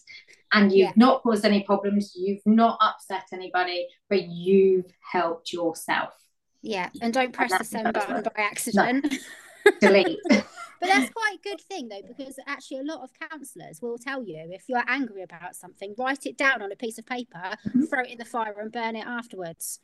[0.52, 0.94] And you've yeah.
[0.96, 6.14] not caused any problems, you've not upset anybody, but you've helped yourself.
[6.62, 9.12] Yeah, and don't press and the send button by accident.
[9.12, 9.72] No.
[9.82, 10.20] Delete.
[10.30, 10.44] but
[10.82, 14.48] that's quite a good thing though, because actually a lot of counsellors will tell you
[14.52, 17.84] if you're angry about something, write it down on a piece of paper, mm-hmm.
[17.84, 19.80] throw it in the fire, and burn it afterwards.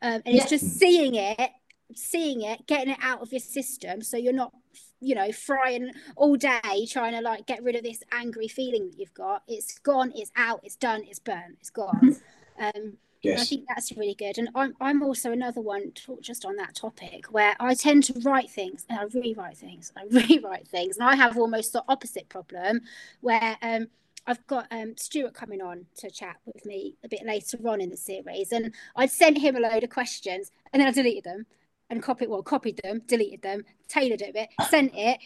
[0.00, 1.50] Um, and it's just seeing it
[1.94, 4.52] seeing it, getting it out of your system, so you're not,
[5.00, 8.98] you know, frying all day trying to like get rid of this angry feeling that
[8.98, 9.42] you've got.
[9.48, 12.16] It's gone, it's out, it's done, it's burnt, it's gone.
[12.60, 13.40] Um, Yes.
[13.40, 14.38] I think that's really good.
[14.38, 18.48] And I'm, I'm also another one, just on that topic, where I tend to write
[18.48, 20.96] things and I rewrite things, I rewrite things.
[20.96, 22.82] And I have almost the opposite problem
[23.20, 23.88] where um,
[24.28, 27.88] I've got um, Stuart coming on to chat with me a bit later on in
[27.88, 28.52] the series.
[28.52, 31.46] And I'd sent him a load of questions and then I deleted them
[31.88, 35.18] and copied, well, copied them, deleted them, tailored it a bit, sent it,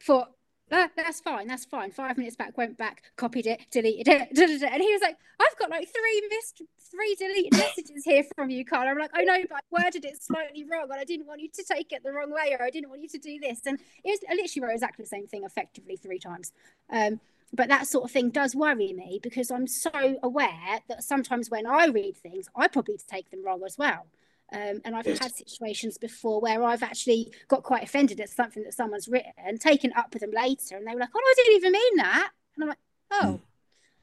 [0.00, 0.30] thought
[0.68, 1.90] that, that's fine, that's fine.
[1.90, 4.68] Five minutes back, went back, copied it, deleted it, da, da, da.
[4.68, 8.64] and he was like, I've got like three missed, three deleted messages here from you,
[8.64, 8.88] Carl.
[8.88, 11.48] I'm like, I know, but I worded it slightly wrong, and I didn't want you
[11.48, 13.62] to take it the wrong way, or I didn't want you to do this.
[13.66, 16.52] And it was, I literally wrote exactly the same thing effectively three times.
[16.88, 17.18] Um,
[17.52, 21.66] but that sort of thing does worry me because I'm so aware that sometimes when
[21.66, 24.06] I read things, I probably take them wrong as well.
[24.52, 25.20] Um, and I've yes.
[25.20, 29.60] had situations before where I've actually got quite offended at something that someone's written, and
[29.60, 32.30] taken up with them later, and they were like, "Oh, I didn't even mean that,"
[32.54, 32.78] and I'm like,
[33.12, 33.40] "Oh." Mm.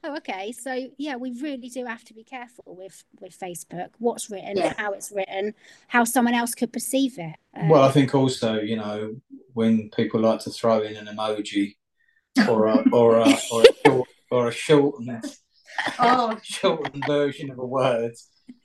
[0.04, 0.52] Oh, okay.
[0.52, 4.74] So yeah, we really do have to be careful with with Facebook, what's written, yeah.
[4.78, 5.54] how it's written,
[5.88, 7.36] how someone else could perceive it.
[7.56, 9.16] Um, well, I think also, you know,
[9.54, 11.76] when people like to throw in an emoji
[12.48, 15.26] or a or a or a short or a shortened,
[16.00, 16.38] oh.
[16.44, 18.14] shortened version of a word,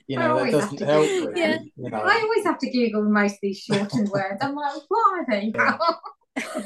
[0.07, 1.03] you know, that doesn't help.
[1.03, 1.59] Really, yeah.
[1.77, 1.99] You know.
[1.99, 4.39] I always have to Google most of these shortened words.
[4.41, 5.53] I'm like, what are they?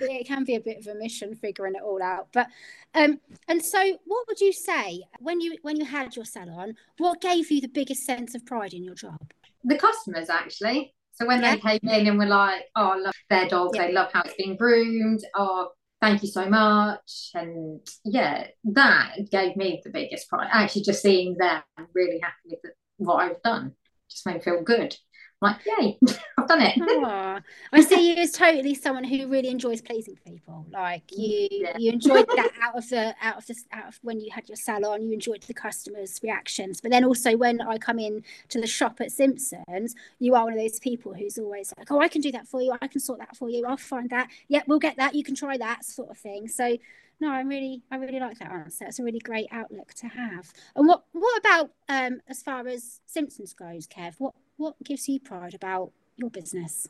[0.00, 2.48] it can be a bit of a mission figuring it all out but
[2.94, 7.20] um and so what would you say when you when you had your salon what
[7.20, 9.32] gave you the biggest sense of pride in your job
[9.64, 11.54] the customers actually so when yeah.
[11.54, 13.86] they came in and were like oh i love their dog yeah.
[13.86, 15.70] they love how it's been groomed oh
[16.02, 17.30] thank you so much.
[17.32, 20.50] And yeah, that gave me the biggest pride.
[20.52, 21.62] Actually, just seeing them
[21.94, 23.74] really happy with what I've done
[24.10, 24.94] just made me feel good
[25.42, 25.98] like, yay,
[26.38, 26.78] I've done it.
[26.80, 27.38] Oh,
[27.72, 30.66] I see you as totally someone who really enjoys pleasing people.
[30.70, 31.76] Like you, yeah.
[31.76, 34.56] you enjoyed that out of the out of the out of when you had your
[34.56, 35.02] salon.
[35.02, 39.00] You enjoyed the customers' reactions, but then also when I come in to the shop
[39.00, 42.32] at Simpsons, you are one of those people who's always like, "Oh, I can do
[42.32, 42.76] that for you.
[42.80, 43.66] I can sort that for you.
[43.66, 44.28] I'll find that.
[44.48, 45.14] Yeah, we'll get that.
[45.14, 46.78] You can try that sort of thing." So
[47.22, 48.84] no, I'm really, I really like that answer.
[48.84, 50.52] It's a really great outlook to have.
[50.74, 54.14] And what, what about um, as far as Simpsons goes, Kev?
[54.18, 56.88] What, what gives you pride about your business?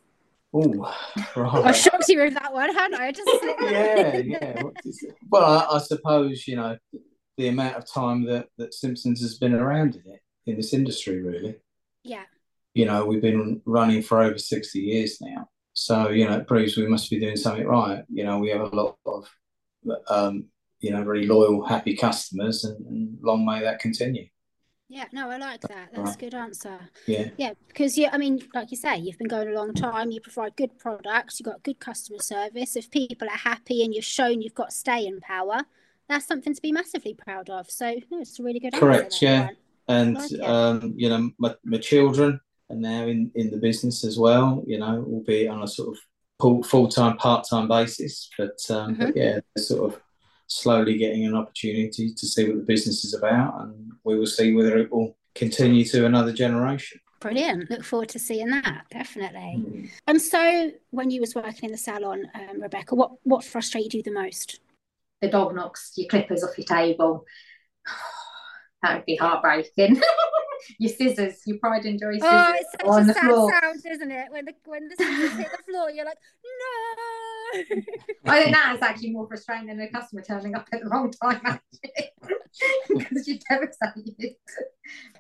[0.54, 0.94] Oh,
[1.36, 1.64] right.
[1.64, 3.06] I shocked you with that one, hadn't I?
[3.06, 3.30] I just
[3.62, 4.62] yeah, yeah.
[5.30, 6.76] Well, I, I, suppose you know
[7.38, 11.22] the amount of time that that Simpsons has been around in it in this industry,
[11.22, 11.56] really.
[12.04, 12.24] Yeah.
[12.74, 16.76] You know, we've been running for over sixty years now, so you know it proves
[16.76, 18.04] we must be doing something right.
[18.08, 19.28] You know, we have a lot of
[20.08, 20.46] um,
[20.80, 24.26] you know, very loyal, happy customers, and, and long may that continue.
[24.88, 25.88] Yeah, no, I like that.
[25.92, 26.16] That's right.
[26.16, 26.78] a good answer.
[27.06, 27.30] Yeah.
[27.38, 30.10] Yeah, because you, I mean, like you say, you've been going a long time.
[30.10, 31.40] You provide good products.
[31.40, 32.76] You've got good customer service.
[32.76, 35.60] If people are happy and you've shown you've got staying power,
[36.08, 37.70] that's something to be massively proud of.
[37.70, 38.74] So, no, it's a really good.
[38.74, 38.86] Answer.
[38.86, 39.22] Correct.
[39.22, 39.56] yeah, one.
[39.88, 44.18] and like um, you know, my, my children are now in in the business as
[44.18, 44.62] well.
[44.66, 49.04] You know, albeit on a sort of full time, part time basis, but um, mm-hmm.
[49.06, 50.00] but yeah, sort of
[50.46, 54.52] slowly getting an opportunity to see what the business is about, and we will see
[54.54, 57.00] whether it will continue to another generation.
[57.20, 57.70] Brilliant.
[57.70, 59.56] Look forward to seeing that, definitely.
[59.58, 59.90] Mm.
[60.08, 64.02] And so, when you was working in the salon, um, Rebecca, what what frustrated you
[64.02, 64.60] the most?
[65.20, 67.24] The dog knocks your clippers off your table.
[68.82, 70.02] that would be heartbreaking.
[70.78, 73.52] your scissors, your pride and joy scissors oh, it's such on a the sad floor.
[73.60, 74.26] sound, isn't it?
[74.32, 77.02] When the when the scissors hit the floor, you're like, no.
[78.24, 81.12] I think that is actually more frustrating than a customer turning up at the wrong
[81.22, 82.10] time, actually,
[82.88, 84.36] because you're devastated.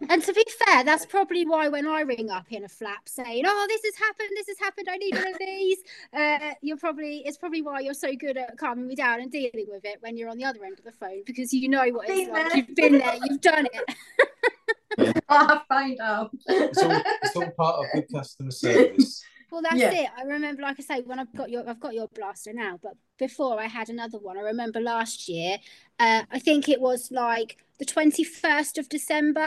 [0.08, 3.44] And to be fair, that's probably why when I ring up in a flap saying,
[3.46, 5.78] "Oh, this has happened, this has happened, I need one of these,"
[6.12, 9.66] uh, you're probably it's probably why you're so good at calming me down and dealing
[9.68, 12.08] with it when you're on the other end of the phone because you know what
[12.08, 12.54] it's like.
[12.54, 13.96] You've been there, you've done it.
[15.28, 16.30] I find out.
[16.46, 19.22] It's all, it's all part of good customer service.
[19.52, 19.92] Well, that's yeah.
[19.92, 20.08] it.
[20.18, 22.94] I remember, like I say, when I've got your, I've got your blaster now, but
[23.18, 24.38] before I had another one.
[24.38, 25.58] I remember last year.
[26.00, 29.46] Uh, I think it was like the twenty first of December.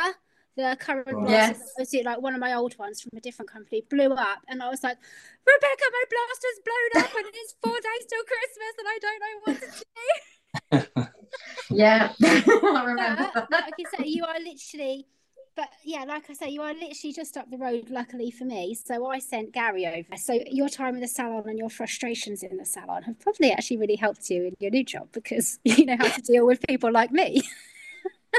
[0.58, 1.26] The current right.
[1.26, 1.74] blaster, yes.
[1.78, 4.62] was it like one of my old ones from a different company, blew up, and
[4.62, 4.97] I was like,
[5.45, 9.38] Rebecca, my blaster's blown up, and it's four days till Christmas, and I don't know
[9.43, 11.76] what to do.
[11.76, 13.32] yeah, I remember.
[13.34, 15.08] But, like you say, you are literally
[15.56, 18.76] but yeah, like I say, you are literally just up the road, luckily for me.
[18.76, 20.18] So I sent Gary over.
[20.18, 23.78] So your time in the salon and your frustrations in the salon have probably actually
[23.78, 26.91] really helped you in your new job because you know how to deal with people
[26.91, 27.41] like me.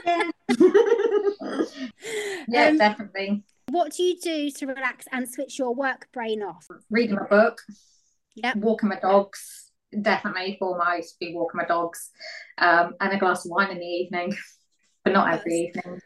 [0.04, 0.30] yeah,
[2.48, 3.42] yeah um, definitely.
[3.70, 6.68] What do you do to relax and switch your work brain off?
[6.90, 7.62] Reading my book.
[8.34, 8.56] Yep.
[8.56, 9.70] Walking my dogs.
[10.02, 12.10] Definitely for foremost be walking my dogs.
[12.58, 14.36] Um, and a glass of wine in the evening,
[15.04, 16.00] but not every evening.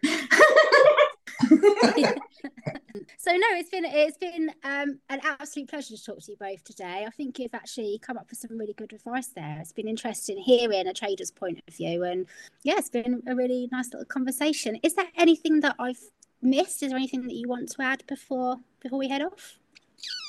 [3.19, 6.63] so no, it's been it's been um, an absolute pleasure to talk to you both
[6.63, 7.05] today.
[7.07, 9.59] I think you've actually come up with some really good advice there.
[9.61, 12.27] It's been interesting hearing a trader's point of view, and
[12.63, 14.79] yeah, it's been a really nice little conversation.
[14.85, 16.01] Is there anything that I've
[16.41, 16.85] missed?
[16.85, 19.59] Is there anything that you want to add before before we head off?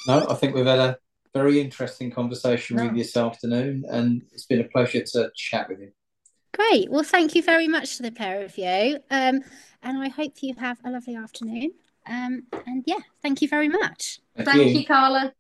[0.08, 0.98] No, I think we've had a
[1.36, 2.84] very interesting conversation no.
[2.84, 5.92] with you this afternoon, and it's been a pleasure to chat with you.
[6.54, 6.90] Great.
[6.90, 9.00] Well, thank you very much to the pair of you.
[9.10, 9.42] Um,
[9.84, 11.72] and I hope you have a lovely afternoon.
[12.08, 14.20] Um, and yeah, thank you very much.
[14.36, 14.80] Thank, thank you.
[14.80, 15.34] you, Carla.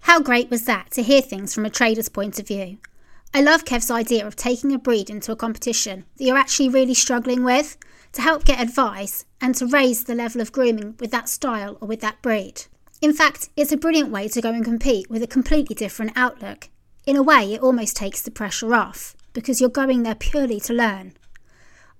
[0.00, 2.78] How great was that to hear things from a trader's point of view?
[3.32, 6.94] I love Kev's idea of taking a breed into a competition that you're actually really
[6.94, 7.76] struggling with
[8.12, 11.88] to help get advice and to raise the level of grooming with that style or
[11.88, 12.62] with that breed.
[13.00, 16.68] In fact, it's a brilliant way to go and compete with a completely different outlook.
[17.06, 20.72] In a way, it almost takes the pressure off because you're going there purely to
[20.72, 21.12] learn.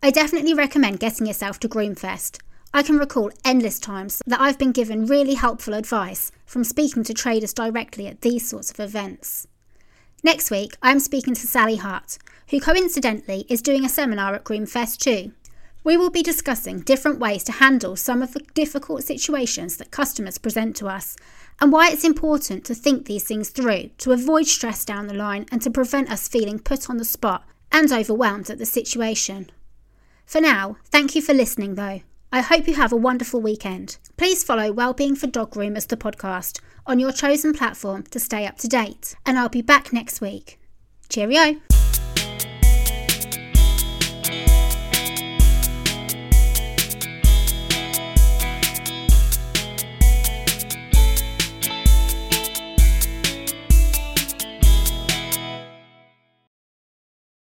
[0.02, 2.38] I definitely recommend getting yourself to Groomfest.
[2.72, 7.14] I can recall endless times that I've been given really helpful advice from speaking to
[7.14, 9.46] traders directly at these sorts of events.
[10.22, 12.16] Next week, I'm speaking to Sally Hart,
[12.48, 15.32] who coincidentally is doing a seminar at Groomfest too.
[15.84, 20.38] We will be discussing different ways to handle some of the difficult situations that customers
[20.38, 21.14] present to us
[21.60, 25.46] and why it's important to think these things through to avoid stress down the line
[25.50, 29.50] and to prevent us feeling put on the spot and overwhelmed at the situation.
[30.26, 32.00] For now, thank you for listening though.
[32.32, 33.98] I hope you have a wonderful weekend.
[34.16, 38.58] Please follow Wellbeing for Dog Groomers the podcast on your chosen platform to stay up
[38.58, 40.58] to date, and I'll be back next week.
[41.08, 41.60] Cheerio!